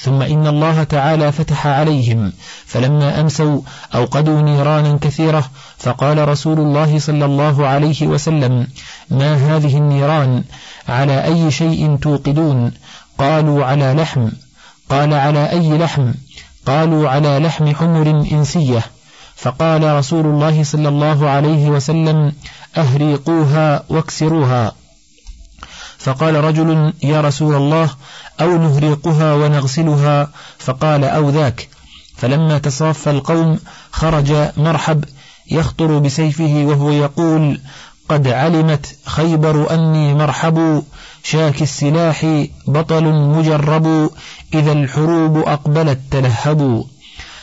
ثم 0.00 0.22
إن 0.22 0.46
الله 0.46 0.82
تعالى 0.82 1.32
فتح 1.32 1.66
عليهم 1.66 2.32
فلما 2.66 3.20
أمسوا 3.20 3.60
أوقدوا 3.94 4.42
نيرانا 4.42 4.98
كثيرة 5.00 5.50
فقال 5.78 6.28
رسول 6.28 6.58
الله 6.60 6.98
صلى 6.98 7.24
الله 7.24 7.66
عليه 7.66 8.06
وسلم 8.06 8.66
ما 9.10 9.34
هذه 9.34 9.76
النيران؟ 9.76 10.44
على 10.88 11.24
أي 11.24 11.50
شيء 11.50 11.96
توقدون؟ 11.96 12.72
قالوا 13.18 13.64
على 13.64 13.92
لحم. 13.92 14.28
قال 14.90 15.14
على 15.14 15.50
أي 15.50 15.78
لحم؟ 15.78 16.12
قالوا 16.66 17.08
على 17.08 17.38
لحم 17.38 17.74
حمر 17.74 18.10
إنسية 18.32 18.82
فقال 19.36 19.96
رسول 19.96 20.26
الله 20.26 20.64
صلى 20.64 20.88
الله 20.88 21.30
عليه 21.30 21.68
وسلم 21.68 22.32
أهريقوها 22.76 23.82
واكسروها. 23.88 24.72
فقال 25.98 26.34
رجل 26.34 26.92
يا 27.02 27.20
رسول 27.20 27.54
الله 27.54 27.90
أو 28.40 28.56
نهريقها 28.58 29.34
ونغسلها؟ 29.34 30.30
فقال 30.58 31.04
أو 31.04 31.30
ذاك. 31.30 31.68
فلما 32.16 32.58
تصاف 32.58 33.08
القوم 33.08 33.58
خرج 33.92 34.32
مرحب 34.56 35.04
يخطر 35.50 35.98
بسيفه 35.98 36.64
وهو 36.66 36.90
يقول 36.90 37.60
قد 38.08 38.28
علمت 38.28 38.96
خيبر 39.06 39.74
أني 39.74 40.14
مرحب. 40.14 40.84
شاك 41.30 41.62
السلاح 41.62 42.46
بطل 42.66 43.04
مجرب 43.04 44.10
إذا 44.54 44.72
الحروب 44.72 45.36
أقبلت 45.36 45.98
تلهبوا 46.10 46.84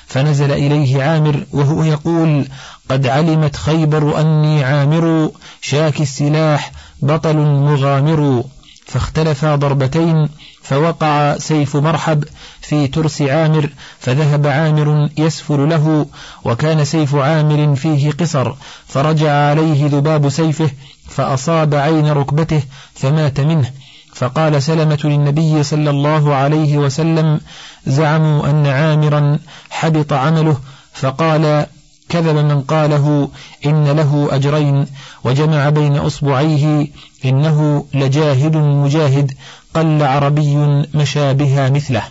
فنزل 0.07 0.51
إليه 0.51 1.03
عامر 1.03 1.43
وهو 1.51 1.83
يقول 1.83 2.47
قد 2.89 3.07
علمت 3.07 3.55
خيبر 3.55 4.21
أني 4.21 4.63
عامر 4.63 5.31
شاك 5.61 6.01
السلاح 6.01 6.71
بطل 7.01 7.35
مغامر. 7.37 8.43
فاختلفا 8.85 9.55
ضربتين 9.55 10.29
فوقع 10.61 11.37
سيف 11.37 11.75
مرحب 11.75 12.23
في 12.61 12.87
ترس 12.87 13.21
عامر 13.21 13.69
فذهب 13.99 14.47
عامر 14.47 15.09
يسفل 15.17 15.69
له 15.69 16.05
وكان 16.45 16.85
سيف 16.85 17.15
عامر 17.15 17.75
فيه 17.75 18.11
قصر 18.11 18.53
فرجع 18.87 19.31
عليه 19.31 19.87
ذباب 19.87 20.29
سيفه 20.29 20.69
فأصاب 21.15 21.75
عين 21.75 22.07
ركبته 22.07 22.61
فمات 22.95 23.39
منه. 23.39 23.71
فقال 24.15 24.63
سلمة 24.63 24.99
للنبي 25.03 25.63
صلى 25.63 25.89
الله 25.89 26.35
عليه 26.35 26.77
وسلم 26.77 27.41
زعموا 27.87 28.49
أن 28.49 28.67
عامرا 28.67 29.39
حبط 29.69 30.13
عمله. 30.13 30.57
فقال 30.93 31.65
كذب 32.09 32.35
من 32.35 32.61
قاله 32.61 33.29
إن 33.65 33.87
له 33.87 34.27
أجرين 34.31 34.85
وجمع 35.23 35.69
بين 35.69 35.97
أصبعيه 35.97 36.87
إنه 37.25 37.85
لجاهد 37.93 38.57
مجاهد 38.57 39.33
قل 39.73 40.03
عربي 40.03 40.55
مشى 40.93 41.33
بها 41.33 41.69
مثله. 41.69 42.03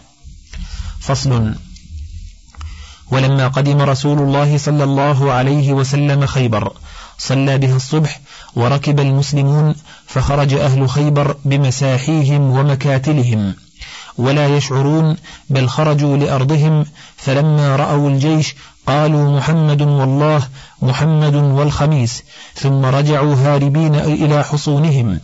فصل. 1.01 1.55
ولما 3.11 3.49
قدم 3.49 3.81
رسول 3.81 4.19
الله 4.19 4.59
صلى 4.59 4.85
الله 4.85 5.33
عليه 5.33 5.73
وسلم 5.73 6.27
خيبر 6.27 6.73
صلى 7.27 7.59
بها 7.59 7.77
الصبح 7.77 8.21
وركب 8.57 9.01
المسلمون 9.01 9.75
فخرج 10.07 10.55
أهل 10.55 10.89
خيبر 10.89 11.37
بمساحيهم 11.45 12.51
ومكاتلهم. 12.51 13.55
ولا 14.19 14.57
يشعرون 14.57 15.17
بل 15.51 15.69
خرجوا 15.69 16.17
لأرضهم 16.17 16.85
فلما 17.17 17.77
رأوا 17.77 18.11
الجيش 18.11 18.55
قالوا 18.87 19.37
محمد 19.37 19.83
والله 19.83 20.49
محمد 20.83 21.35
والخميس. 21.35 22.23
ثم 22.55 22.85
رجعوا 22.85 23.35
هاربين 23.35 23.95
إلى 23.95 24.45
حصونهم. 24.45 25.21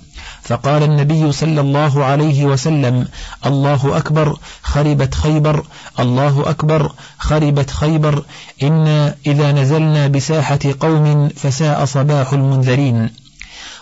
فقال 0.48 0.82
النبي 0.82 1.32
صلى 1.32 1.60
الله 1.60 2.04
عليه 2.04 2.44
وسلم 2.44 3.08
الله 3.46 3.96
أكبر 3.96 4.36
خربت 4.62 5.14
خيبر 5.14 5.64
الله 6.00 6.50
أكبر 6.50 6.92
خربت 7.18 7.70
خيبر 7.70 8.24
إنا 8.62 9.14
إذا 9.26 9.52
نزلنا 9.52 10.06
بساحة 10.06 10.58
قوم 10.80 11.28
فساء 11.28 11.84
صباح 11.84 12.32
المنذرين. 12.32 13.10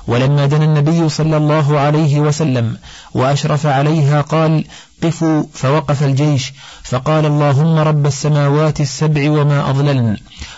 ولما 0.07 0.46
دنا 0.46 0.64
النبي 0.64 1.09
صلى 1.09 1.36
الله 1.36 1.78
عليه 1.80 2.20
وسلم 2.20 2.78
وأشرف 3.14 3.66
عليها 3.66 4.20
قال 4.20 4.64
قفوا 5.02 5.42
فوقف 5.54 6.02
الجيش 6.02 6.52
فقال 6.82 7.26
اللهم 7.26 7.78
رب 7.78 8.07
السماوات 8.07 8.80
السبع 8.80 9.30
وما 9.30 9.70
أضللن 9.70 10.16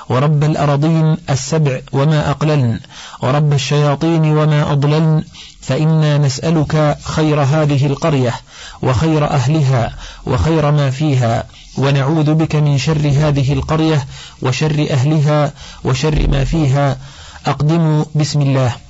ورب 0.09 0.44
الأرضين 0.44 1.16
السبع 1.30 1.80
وما 1.92 2.30
أقللن 2.30 2.80
ورب 3.22 3.53
الشياطين 3.53 4.24
وما 4.38 4.72
أضللن 4.72 5.24
فإنا 5.61 6.18
نسألك 6.18 6.99
خير 7.03 7.40
هذه 7.40 7.86
القرية 7.86 8.34
وخير 8.82 9.30
أهلها 9.30 9.94
وخير 10.26 10.70
ما 10.70 10.90
فيها 10.90 11.44
ونعوذ 11.78 12.34
بك 12.34 12.57
من 12.57 12.78
شر 12.78 13.09
هذه 13.09 13.53
القرية 13.53 14.07
وشر 14.42 14.86
أهلها 14.90 15.53
وشر 15.84 16.28
ما 16.30 16.44
فيها 16.44 16.96
أقدموا 17.46 18.05
بسم 18.14 18.42
الله. 18.42 18.88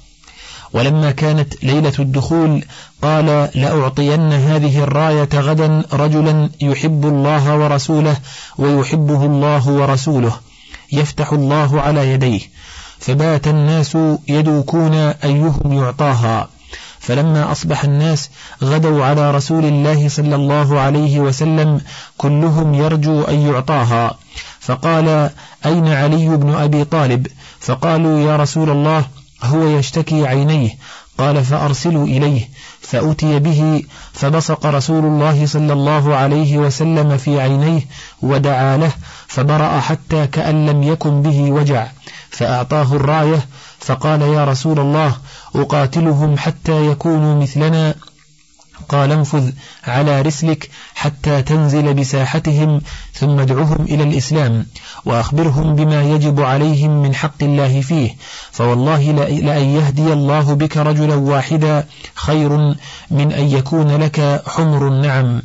ولما 0.73 1.11
كانت 1.11 1.65
ليلة 1.65 1.93
الدخول 1.99 2.65
قال 3.03 3.49
لأعطين 3.55 4.33
هذه 4.33 4.83
الراية 4.83 5.29
غدا 5.35 5.85
رجلا 5.93 6.51
يحب 6.61 7.07
الله 7.07 7.57
ورسوله 7.57 8.17
ويحبه 8.59 9.25
الله 9.25 9.69
ورسوله 9.69 10.33
يفتح 10.93 11.33
الله 11.33 11.81
على 11.81 12.13
يديه 12.13 12.41
فبات 12.99 13.49
الناس 13.49 13.99
يدوكون 14.29 14.95
أيهم 14.95 15.73
يعطاها. 15.73 16.49
فلما 17.01 17.53
أصبح 17.53 17.85
الناس 17.85 18.31
غدوا 18.63 19.05
على 19.05 19.31
رسول 19.31 19.65
الله 19.65 20.09
صلى 20.09 20.35
الله 20.35 20.81
عليه 20.81 21.21
وسلم 21.21 21.81
كلهم 22.17 22.75
يرجو 22.75 23.23
أن 23.23 23.35
يعطاها. 23.35 24.19
فقال 24.61 25.31
أين 25.67 25.89
علي 25.89 26.37
بن 26.37 26.55
أبي 26.55 26.85
طالب؟ 26.85 27.27
فقالوا 27.61 28.21
يا 28.21 28.37
رسول 28.37 28.71
الله 28.71 29.05
هو 29.43 29.63
يشتكي 29.69 30.27
عينيه 30.27 30.71
قال 31.19 31.45
فأرسلوا 31.45 32.07
إليه 32.07 32.49
فأتي 32.81 33.39
به 33.39 33.83
فبصق 34.13 34.67
رسول 34.67 35.05
الله 35.05 35.47
صلى 35.47 35.73
الله 35.73 36.15
عليه 36.15 36.59
وسلم 36.59 37.17
في 37.17 37.41
عينيه 37.41 37.81
ودعا 38.23 38.77
له 38.77 38.93
فبرأ 39.27 39.81
حتى 39.81 40.27
كأن 40.27 40.67
لم 40.67 40.83
يكن 40.83 41.23
به 41.23 41.53
وجع 41.53 41.87
فأعطاه 42.31 42.97
الراية 42.97 43.47
فقال 43.81 44.23
يا 44.23 44.45
رسول 44.45 44.81
الله 44.81 45.17
أقاتلهم 45.55 46.39
حتى 46.39 46.87
يكونوا 46.87 47.43
مثلنا؟ 47.43 47.95
قال 48.89 49.13
انفذ 49.13 49.51
على 49.87 50.23
رسلك 50.23 50.71
حتى 50.95 51.43
تنزل 51.43 51.95
بساحتهم 51.95 52.81
ثم 53.15 53.39
ادعهم 53.41 53.85
إلى 53.89 54.03
الإسلام 54.03 54.67
وأخبرهم 55.05 55.75
بما 55.75 56.03
يجب 56.03 56.41
عليهم 56.41 57.03
من 57.03 57.15
حق 57.15 57.43
الله 57.43 57.81
فيه 57.81 58.17
فوالله 58.53 59.13
لأن 59.13 59.71
يهدي 59.71 60.13
الله 60.13 60.55
بك 60.55 60.77
رجلا 60.77 61.15
واحدا 61.15 61.87
خير 62.15 62.75
من 63.11 63.33
أن 63.33 63.45
يكون 63.45 63.97
لك 63.97 64.43
حمر 64.47 64.89
النعم. 64.89 65.43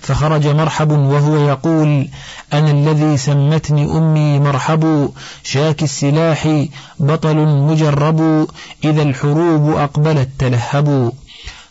فخرج 0.00 0.46
مرحب 0.46 0.90
وهو 0.90 1.48
يقول 1.48 2.08
أنا 2.52 2.70
الذي 2.70 3.16
سمتني 3.16 3.84
أمي 3.84 4.38
مرحب 4.38 5.10
شاك 5.42 5.82
السلاح 5.82 6.66
بطل 7.00 7.36
مجرب 7.36 8.48
إذا 8.84 9.02
الحروب 9.02 9.70
أقبلت 9.70 10.28
تلهب. 10.38 11.12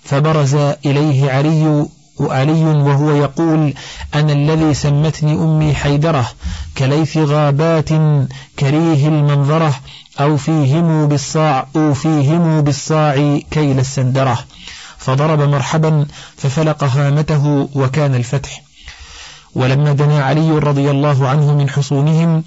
فبرز 0.09 0.55
إليه 0.85 1.31
علي 1.31 1.85
وعلي 2.17 2.63
وهو 2.63 3.11
يقول 3.11 3.73
أنا 4.15 4.33
الذي 4.33 4.73
سمتني 4.73 5.33
أمي 5.33 5.73
حيدرة 5.73 6.29
كليث 6.77 7.17
غابات 7.17 7.89
كريه 8.59 9.07
المنظرة 9.07 9.75
أو 10.19 10.37
فيهم 10.37 11.07
بالصاع 11.07 11.67
أو 11.75 11.93
فيهم 11.93 12.61
بالصاع 12.61 13.39
كيل 13.51 13.79
السندرة 13.79 14.39
فضرب 14.97 15.41
مرحبا 15.41 16.05
ففلق 16.37 16.83
هامته 16.83 17.69
وكان 17.75 18.15
الفتح 18.15 18.61
ولما 19.55 19.93
دنا 19.93 20.23
علي 20.23 20.51
رضي 20.51 20.91
الله 20.91 21.27
عنه 21.27 21.53
من 21.53 21.69
حصونهم 21.69 22.43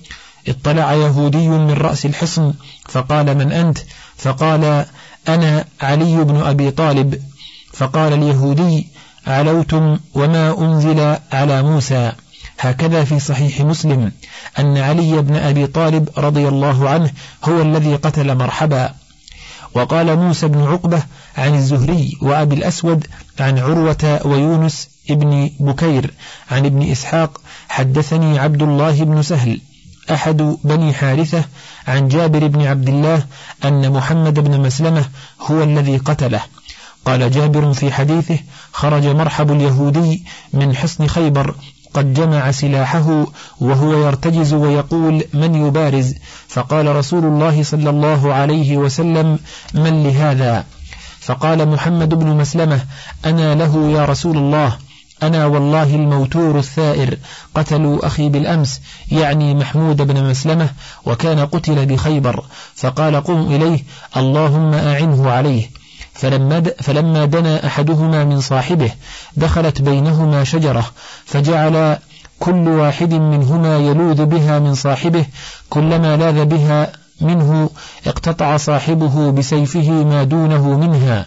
اطلع 0.48 0.92
يهودي 0.92 1.48
من 1.48 1.72
رأس 1.72 2.06
الحصن 2.06 2.54
فقال 2.88 3.38
من 3.38 3.52
أنت؟ 3.52 3.78
فقال 4.16 4.86
أنا 5.28 5.64
علي 5.80 6.24
بن 6.24 6.36
أبي 6.36 6.70
طالب 6.70 7.31
فقال 7.72 8.12
اليهودي 8.12 8.86
علوتم 9.26 9.98
وما 10.14 10.58
أنزل 10.58 11.16
على 11.32 11.62
موسى؟ 11.62 12.12
هكذا 12.58 13.04
في 13.04 13.20
صحيح 13.20 13.60
مسلم 13.60 14.12
أن 14.58 14.78
علي 14.78 15.22
بن 15.22 15.36
أبي 15.36 15.66
طالب 15.66 16.08
رضي 16.18 16.48
الله 16.48 16.88
عنه 16.88 17.10
هو 17.44 17.62
الذي 17.62 17.96
قتل 17.96 18.34
مرحبا. 18.34 18.94
وقال 19.74 20.16
موسى 20.16 20.48
بن 20.48 20.62
عقبة 20.62 21.02
عن 21.36 21.54
الزهري 21.54 22.18
وأبي 22.22 22.54
الأسود 22.54 23.06
عن 23.40 23.58
عروة 23.58 24.20
ويونس 24.24 24.88
ابن 25.10 25.50
بكير 25.60 26.14
عن 26.50 26.66
ابن 26.66 26.90
إسحاق 26.90 27.40
حدثني 27.68 28.38
عبد 28.38 28.62
الله 28.62 29.04
بن 29.04 29.22
سهل 29.22 29.60
أحد 30.10 30.56
بني 30.64 30.92
حارثة 30.92 31.44
عن 31.88 32.08
جابر 32.08 32.46
بن 32.46 32.66
عبد 32.66 32.88
الله 32.88 33.24
أن 33.64 33.92
محمد 33.92 34.40
بن 34.40 34.60
مسلمة 34.60 35.04
هو 35.40 35.62
الذي 35.62 35.96
قتله. 35.96 36.40
قال 37.04 37.30
جابر 37.30 37.72
في 37.72 37.92
حديثه 37.92 38.38
خرج 38.72 39.06
مرحب 39.06 39.52
اليهودي 39.52 40.24
من 40.52 40.76
حصن 40.76 41.06
خيبر 41.06 41.54
قد 41.94 42.14
جمع 42.14 42.50
سلاحه 42.50 43.26
وهو 43.60 43.92
يرتجز 43.92 44.54
ويقول 44.54 45.24
من 45.32 45.54
يبارز؟ 45.66 46.14
فقال 46.48 46.96
رسول 46.96 47.24
الله 47.24 47.62
صلى 47.62 47.90
الله 47.90 48.34
عليه 48.34 48.76
وسلم 48.76 49.38
من 49.74 50.02
لهذا؟ 50.02 50.64
فقال 51.20 51.68
محمد 51.68 52.14
بن 52.14 52.26
مسلمة 52.26 52.84
أنا 53.24 53.54
له 53.54 53.90
يا 53.90 54.04
رسول 54.04 54.36
الله 54.38 54.76
أنا 55.22 55.46
والله 55.46 55.94
الموتور 55.94 56.58
الثائر 56.58 57.18
قتلوا 57.54 58.06
أخي 58.06 58.28
بالأمس 58.28 58.80
يعني 59.12 59.54
محمود 59.54 59.96
بن 59.96 60.30
مسلمة 60.30 60.70
وكان 61.06 61.46
قتل 61.46 61.86
بخيبر 61.86 62.44
فقال 62.74 63.16
قم 63.24 63.40
إليه 63.40 63.84
اللهم 64.16 64.74
أعنه 64.74 65.30
عليه. 65.30 65.81
فلما, 66.14 66.60
فلما 66.60 67.24
دنا 67.24 67.66
أحدهما 67.66 68.24
من 68.24 68.40
صاحبه 68.40 68.90
دخلت 69.36 69.82
بينهما 69.82 70.44
شجرة 70.44 70.90
فجعل 71.26 71.98
كل 72.40 72.68
واحد 72.68 73.14
منهما 73.14 73.78
يلوذ 73.78 74.24
بها 74.24 74.58
من 74.58 74.74
صاحبه 74.74 75.26
كلما 75.70 76.16
لاذ 76.16 76.44
بها 76.44 76.92
منه 77.20 77.70
اقتطع 78.06 78.56
صاحبه 78.56 79.30
بسيفه 79.30 79.90
ما 79.90 80.24
دونه 80.24 80.78
منها. 80.78 81.26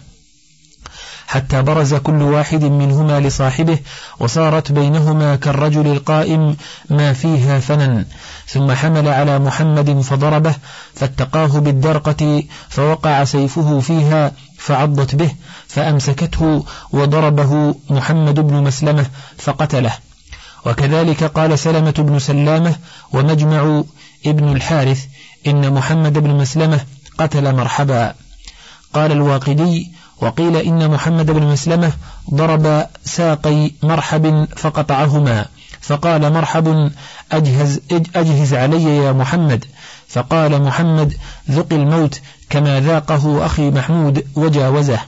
حتى 1.26 1.62
برز 1.62 1.94
كل 1.94 2.22
واحد 2.22 2.64
منهما 2.64 3.20
لصاحبه 3.20 3.78
وصارت 4.20 4.72
بينهما 4.72 5.36
كالرجل 5.36 5.86
القائم 5.86 6.56
ما 6.90 7.12
فيها 7.12 7.58
فنن 7.60 8.04
ثم 8.46 8.72
حمل 8.72 9.08
على 9.08 9.38
محمد 9.38 10.00
فضربه 10.00 10.54
فاتقاه 10.94 11.58
بالدرقة 11.58 12.42
فوقع 12.68 13.24
سيفه 13.24 13.80
فيها 13.80 14.32
فعضت 14.66 15.14
به 15.14 15.30
فأمسكته 15.68 16.64
وضربه 16.92 17.74
محمد 17.90 18.40
بن 18.40 18.54
مسلمة 18.54 19.06
فقتله. 19.38 19.92
وكذلك 20.66 21.24
قال 21.24 21.58
سلمة 21.58 21.94
بن 21.98 22.18
سلامة 22.18 22.74
ومجمع 23.12 23.82
ابن 24.26 24.52
الحارث 24.52 25.04
إن 25.46 25.72
محمد 25.72 26.12
بن 26.18 26.30
مسلمة 26.30 26.80
قتل 27.18 27.54
مرحبا. 27.54 28.14
قال 28.94 29.12
الواقدي 29.12 29.90
وقيل 30.20 30.56
إن 30.56 30.90
محمد 30.90 31.30
بن 31.30 31.42
مسلمة 31.42 31.92
ضرب 32.34 32.86
ساقي 33.04 33.70
مرحب 33.82 34.46
فقطعهما. 34.56 35.46
فقال 35.86 36.32
مرحب 36.32 36.90
أجهز, 37.32 37.80
أجهز 38.16 38.54
علي 38.54 38.96
يا 38.96 39.12
محمد. 39.12 39.64
فقال 40.08 40.62
محمد 40.62 41.14
ذق 41.50 41.72
الموت 41.72 42.20
كما 42.50 42.80
ذاقه 42.80 43.46
أخي 43.46 43.70
محمود 43.70 44.24
وجاوزه. 44.36 44.98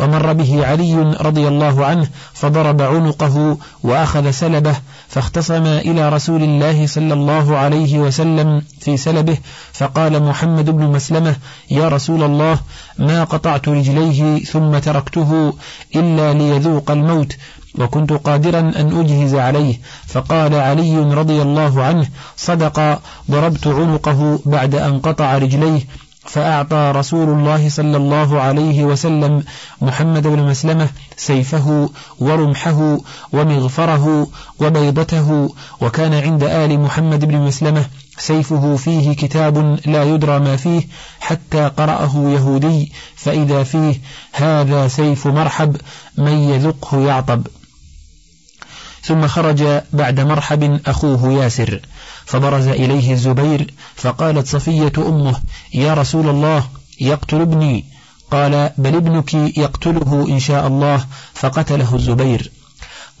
ومر 0.00 0.32
به 0.32 0.66
علي 0.66 0.94
رضي 1.20 1.48
الله 1.48 1.86
عنه 1.86 2.08
فضرب 2.32 2.82
عنقه 2.82 3.58
وأخذ 3.82 4.30
سلبه 4.30 4.74
فاختصما 5.08 5.78
إلى 5.78 6.08
رسول 6.08 6.42
الله 6.42 6.86
صلى 6.86 7.14
الله 7.14 7.56
عليه 7.56 7.98
وسلم 7.98 8.62
في 8.80 8.96
سلبه. 8.96 9.38
فقال 9.72 10.22
محمد 10.22 10.70
بن 10.70 10.84
مسلمة 10.84 11.36
يا 11.70 11.88
رسول 11.88 12.22
الله 12.22 12.58
ما 12.98 13.24
قطعت 13.24 13.68
رجليه 13.68 14.44
ثم 14.44 14.78
تركته 14.78 15.54
إلا 15.96 16.32
ليذوق 16.32 16.90
الموت 16.90 17.36
وكنت 17.78 18.12
قادرا 18.12 18.60
أن 18.60 19.00
أجهز 19.00 19.34
عليه. 19.34 19.80
فقال 20.06 20.54
علي 20.54 20.98
رضي 20.98 21.42
الله 21.42 21.82
عنه 21.82 22.08
صدق 22.36 23.00
ضربت 23.30 23.66
عنقه 23.66 24.40
بعد 24.46 24.74
أن 24.74 24.98
قطع 24.98 25.38
رجليه 25.38 25.80
فأعطى 26.24 26.92
رسول 26.96 27.28
الله 27.28 27.68
صلى 27.68 27.96
الله 27.96 28.40
عليه 28.40 28.84
وسلم 28.84 29.44
محمد 29.80 30.22
بن 30.26 30.42
مسلمة 30.42 30.88
سيفه 31.16 31.90
ورمحه 32.18 32.98
ومغفره 33.32 34.28
وبيضته 34.60 35.54
وكان 35.80 36.14
عند 36.14 36.42
آل 36.42 36.80
محمد 36.80 37.24
بن 37.24 37.40
مسلمة 37.40 37.86
سيفه 38.18 38.76
فيه 38.76 39.12
كتاب 39.12 39.78
لا 39.86 40.04
يدرى 40.04 40.38
ما 40.38 40.56
فيه 40.56 40.82
حتى 41.20 41.68
قرأه 41.76 42.12
يهودي 42.16 42.92
فإذا 43.16 43.62
فيه 43.62 44.00
هذا 44.32 44.88
سيف 44.88 45.26
مرحب 45.26 45.76
من 46.18 46.32
يذقه 46.32 47.00
يعطب. 47.00 47.46
ثم 49.02 49.26
خرج 49.26 49.80
بعد 49.92 50.20
مرحب 50.20 50.80
أخوه 50.86 51.32
ياسر. 51.32 51.80
فبرز 52.24 52.68
إليه 52.68 53.12
الزبير 53.12 53.74
فقالت 53.94 54.46
صفية 54.46 54.92
أمه 54.98 55.36
يا 55.74 55.94
رسول 55.94 56.28
الله 56.28 56.64
يقتل 57.00 57.40
ابني. 57.40 57.84
قال 58.30 58.70
بل 58.78 58.94
ابنك 58.96 59.34
يقتله 59.34 60.26
إن 60.28 60.38
شاء 60.38 60.66
الله. 60.66 61.06
فقتله 61.34 61.94
الزبير. 61.94 62.50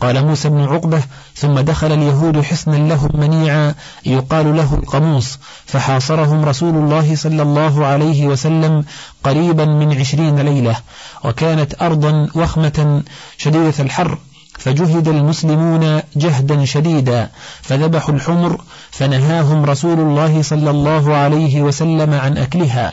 قال 0.00 0.26
موسى 0.26 0.48
بن 0.48 0.60
عقبة 0.60 1.02
ثم 1.34 1.60
دخل 1.60 1.92
اليهود 1.92 2.40
حصنا 2.40 2.76
لهم 2.76 3.10
منيعا 3.14 3.74
يقال 4.06 4.56
له 4.56 4.74
القموص 4.74 5.38
فحاصرهم 5.66 6.44
رسول 6.44 6.74
الله 6.74 7.16
صلى 7.16 7.42
الله 7.42 7.86
عليه 7.86 8.26
وسلم 8.26 8.84
قريبا 9.24 9.64
من 9.64 9.98
عشرين 9.98 10.40
ليلة 10.40 10.76
وكانت 11.24 11.82
أرضا 11.82 12.28
وخمة 12.34 13.02
شديدة 13.38 13.74
الحر. 13.80 14.18
فجهد 14.60 15.08
المسلمون 15.08 16.02
جهدا 16.16 16.64
شديدا 16.64 17.30
فذبحوا 17.62 18.14
الحمر 18.14 18.60
فنهاهم 18.90 19.64
رسول 19.64 20.00
الله 20.00 20.42
صلى 20.42 20.70
الله 20.70 21.14
عليه 21.14 21.62
وسلم 21.62 22.14
عن 22.14 22.38
أكلها. 22.38 22.92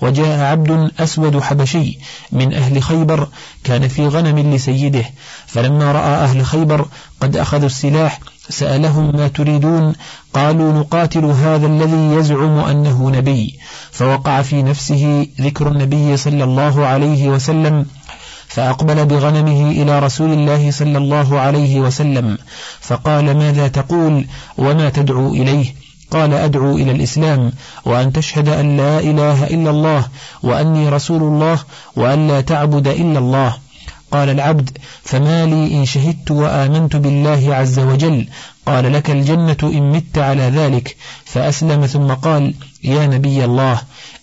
وجاء 0.00 0.40
عبد 0.40 0.90
أسود 0.98 1.40
حبشي 1.40 1.98
من 2.32 2.54
أهل 2.54 2.82
خيبر 2.82 3.28
كان 3.64 3.88
في 3.88 4.06
غنم 4.06 4.54
لسيده 4.54 5.04
فلما 5.46 5.92
رأى 5.92 6.14
أهل 6.24 6.46
خيبر 6.46 6.88
قد 7.20 7.36
أخذوا 7.36 7.66
السلاح 7.66 8.20
سألهم 8.48 9.16
ما 9.16 9.28
تريدون 9.28 9.92
قالوا 10.34 10.72
نقاتل 10.72 11.24
هذا 11.24 11.66
الذي 11.66 12.14
يزعم 12.14 12.58
أنه 12.58 13.10
نبي. 13.10 13.58
فوقع 13.90 14.42
في 14.42 14.62
نفسه 14.62 15.26
ذكر 15.40 15.68
النبي 15.68 16.16
صلى 16.16 16.44
الله 16.44 16.86
عليه 16.86 17.28
وسلم 17.28 17.86
فأقبل 18.48 19.04
بغنمه 19.04 19.70
إلى 19.70 19.98
رسول 19.98 20.32
الله 20.32 20.70
صلى 20.70 20.98
الله 20.98 21.40
عليه 21.40 21.80
وسلم 21.80 22.38
فقال 22.80 23.36
ماذا 23.36 23.68
تقول؟ 23.68 24.26
وما 24.58 24.90
تدعو 24.90 25.28
إليه؟ 25.34 25.74
قال 26.10 26.34
أدعو 26.34 26.76
إلى 26.76 26.90
الإسلام 26.90 27.52
وأن 27.84 28.12
تشهد 28.12 28.48
أن 28.48 28.76
لا 28.76 29.00
إله 29.00 29.46
إلا 29.46 29.70
الله 29.70 30.06
وأني 30.42 30.88
رسول 30.88 31.22
الله 31.22 31.58
وأن 31.96 32.28
لا 32.28 32.40
تعبد 32.40 32.88
إلا 32.88 33.18
الله. 33.18 33.56
قال 34.10 34.28
العبد 34.28 34.78
فما 35.02 35.46
لي 35.46 35.74
إن 35.74 35.84
شهدت 35.84 36.30
وآمنت 36.30 36.96
بالله 36.96 37.54
عز 37.54 37.78
وجل 37.78 38.28
قال 38.66 38.92
لك 38.92 39.10
الجنة 39.10 39.56
إن 39.62 39.92
مت 39.92 40.18
على 40.18 40.42
ذلك. 40.42 40.96
فأسلم 41.24 41.86
ثم 41.86 42.12
قال 42.12 42.54
يا 42.84 43.06
نبي 43.06 43.44
الله 43.44 43.80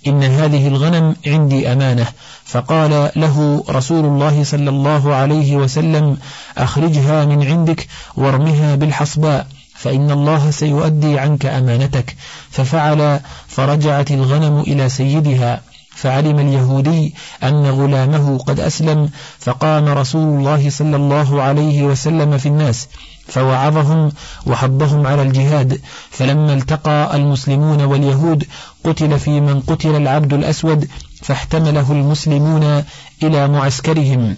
إن 0.07 0.23
هذه 0.23 0.67
الغنم 0.67 1.15
عندي 1.27 1.73
أمانة 1.73 2.07
فقال 2.45 3.11
له 3.15 3.63
رسول 3.69 4.05
الله 4.05 4.43
صلى 4.43 4.69
الله 4.69 5.15
عليه 5.15 5.55
وسلم 5.55 6.17
أخرجها 6.57 7.25
من 7.25 7.43
عندك 7.43 7.87
وارمها 8.15 8.75
بالحصباء 8.75 9.47
فإن 9.75 10.11
الله 10.11 10.51
سيؤدي 10.51 11.19
عنك 11.19 11.45
أمانتك. 11.45 12.15
ففعل 12.51 13.19
فرجعت 13.47 14.11
الغنم 14.11 14.59
إلى 14.59 14.89
سيدها 14.89 15.61
فعلم 15.95 16.39
اليهودي 16.39 17.15
أن 17.43 17.65
غلامه 17.65 18.37
قد 18.37 18.59
أسلم 18.59 19.09
فقام 19.39 19.85
رسول 19.87 20.39
الله 20.39 20.69
صلى 20.69 20.95
الله 20.95 21.41
عليه 21.41 21.83
وسلم 21.83 22.37
في 22.37 22.45
الناس 22.45 22.87
فوعظهم 23.27 24.11
وحضهم 24.45 25.07
على 25.07 25.21
الجهاد. 25.21 25.81
فلما 26.11 26.53
التقى 26.53 27.15
المسلمون 27.15 27.81
واليهود 27.81 28.45
قتل 28.83 29.19
في 29.19 29.41
من 29.41 29.59
قتل 29.59 29.95
العبد 29.95 30.33
الأسود 30.33 30.87
فاحتمله 31.23 31.91
المسلمون 31.91 32.83
إلى 33.23 33.47
معسكرهم. 33.47 34.35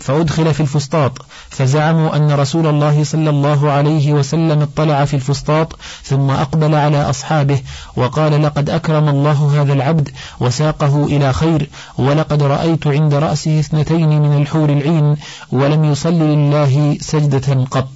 فأدخل 0.00 0.54
في 0.54 0.60
الفسطاط 0.60 1.12
فزعموا 1.50 2.16
أن 2.16 2.32
رسول 2.32 2.66
الله 2.66 3.04
صلى 3.04 3.30
الله 3.30 3.70
عليه 3.70 4.12
وسلم 4.12 4.62
اطلع 4.62 5.04
في 5.04 5.14
الفسطاط 5.14 5.78
ثم 6.04 6.30
أقبل 6.30 6.74
على 6.74 7.10
أصحابه 7.10 7.60
وقال 7.96 8.42
لقد 8.42 8.70
أكرم 8.70 9.08
الله 9.08 9.62
هذا 9.62 9.72
العبد 9.72 10.08
وساقه 10.40 11.04
إلى 11.04 11.32
خير 11.32 11.70
ولقد 11.98 12.42
رأيت 12.42 12.86
عند 12.86 13.14
رأسه 13.14 13.60
اثنتين 13.60 14.22
من 14.22 14.42
الحور 14.42 14.68
العين 14.68 15.16
ولم 15.52 15.84
يصل 15.84 16.14
لله 16.14 16.98
سجدة 17.00 17.64
قط. 17.70 17.88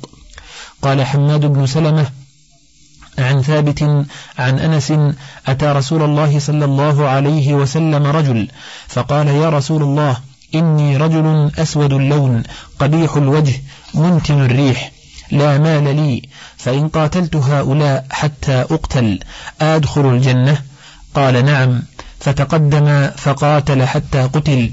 قال 0.83 1.03
حماد 1.07 1.47
بن 1.47 1.67
سلمة 1.67 2.07
عن 3.19 3.43
ثابت 3.43 3.83
عن 4.39 4.59
أنس 4.59 4.93
أتى 5.47 5.67
رسول 5.67 6.03
الله 6.03 6.39
صلى 6.39 6.65
الله 6.65 7.09
عليه 7.09 7.55
وسلم 7.55 8.07
رجل 8.07 8.49
فقال 8.89 9.29
يا 9.29 9.51
رسول 9.51 9.83
الله 9.83 10.17
إني 10.55 10.97
رجل 10.97 11.51
أسود 11.59 11.93
اللون 11.93 12.43
قبيح 12.79 13.17
الوجه 13.17 13.55
منتن 13.95 14.45
الريح 14.45 14.93
لا 15.31 15.59
مال 15.59 15.97
لي 15.97 16.23
فإن 16.57 16.89
قاتلت 16.89 17.37
هؤلاء 17.37 18.07
حتى 18.11 18.61
أقتل 18.61 19.19
أدخل 19.61 20.07
الجنة 20.07 20.59
قال 21.15 21.45
نعم 21.45 21.83
فتقدم 22.21 23.11
فقاتل 23.17 23.85
حتى 23.85 24.23
قتل 24.23 24.71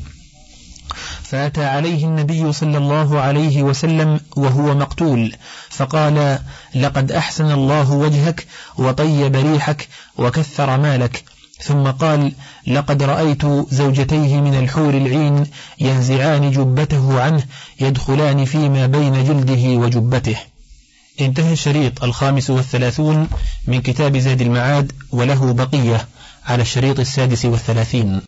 فأتى 1.24 1.66
عليه 1.66 2.06
النبي 2.06 2.54
صلى 2.54 2.78
الله 2.78 3.20
عليه 3.20 3.64
وسلم 3.64 4.20
وهو 4.36 4.76
مقتول 4.76 5.36
فقال 5.70 6.40
لقد 6.76 7.12
أحسن 7.12 7.52
الله 7.52 7.92
وجهك 7.92 8.48
وطيب 8.78 9.36
ريحك 9.36 9.88
وكثر 10.18 10.78
مالك. 10.78 11.24
ثم 11.62 11.88
قال 11.88 12.32
لقد 12.68 13.04
رأيت 13.04 13.46
زوجتيه 13.72 14.42
من 14.42 14.56
الحور 14.60 14.94
العين 14.94 15.46
ينزعان 15.80 16.52
جبته 16.52 17.22
عنه 17.22 17.44
يدخلان 17.80 18.46
فيما 18.46 18.86
بين 18.86 19.24
جلده 19.24 19.80
وجبته. 19.82 20.38
انتهى 21.22 21.54
الشريط 21.54 22.04
الخامس 22.04 22.50
والثلاثون 22.50 23.28
من 23.68 23.82
كتاب 23.82 24.18
زاد 24.18 24.42
المعاد 24.42 24.92
وله 25.12 25.54
بقية 25.54 26.08
على 26.46 26.62
الشريط 26.62 27.00
السادس 27.00 27.46
والثلاثين. 27.46 28.22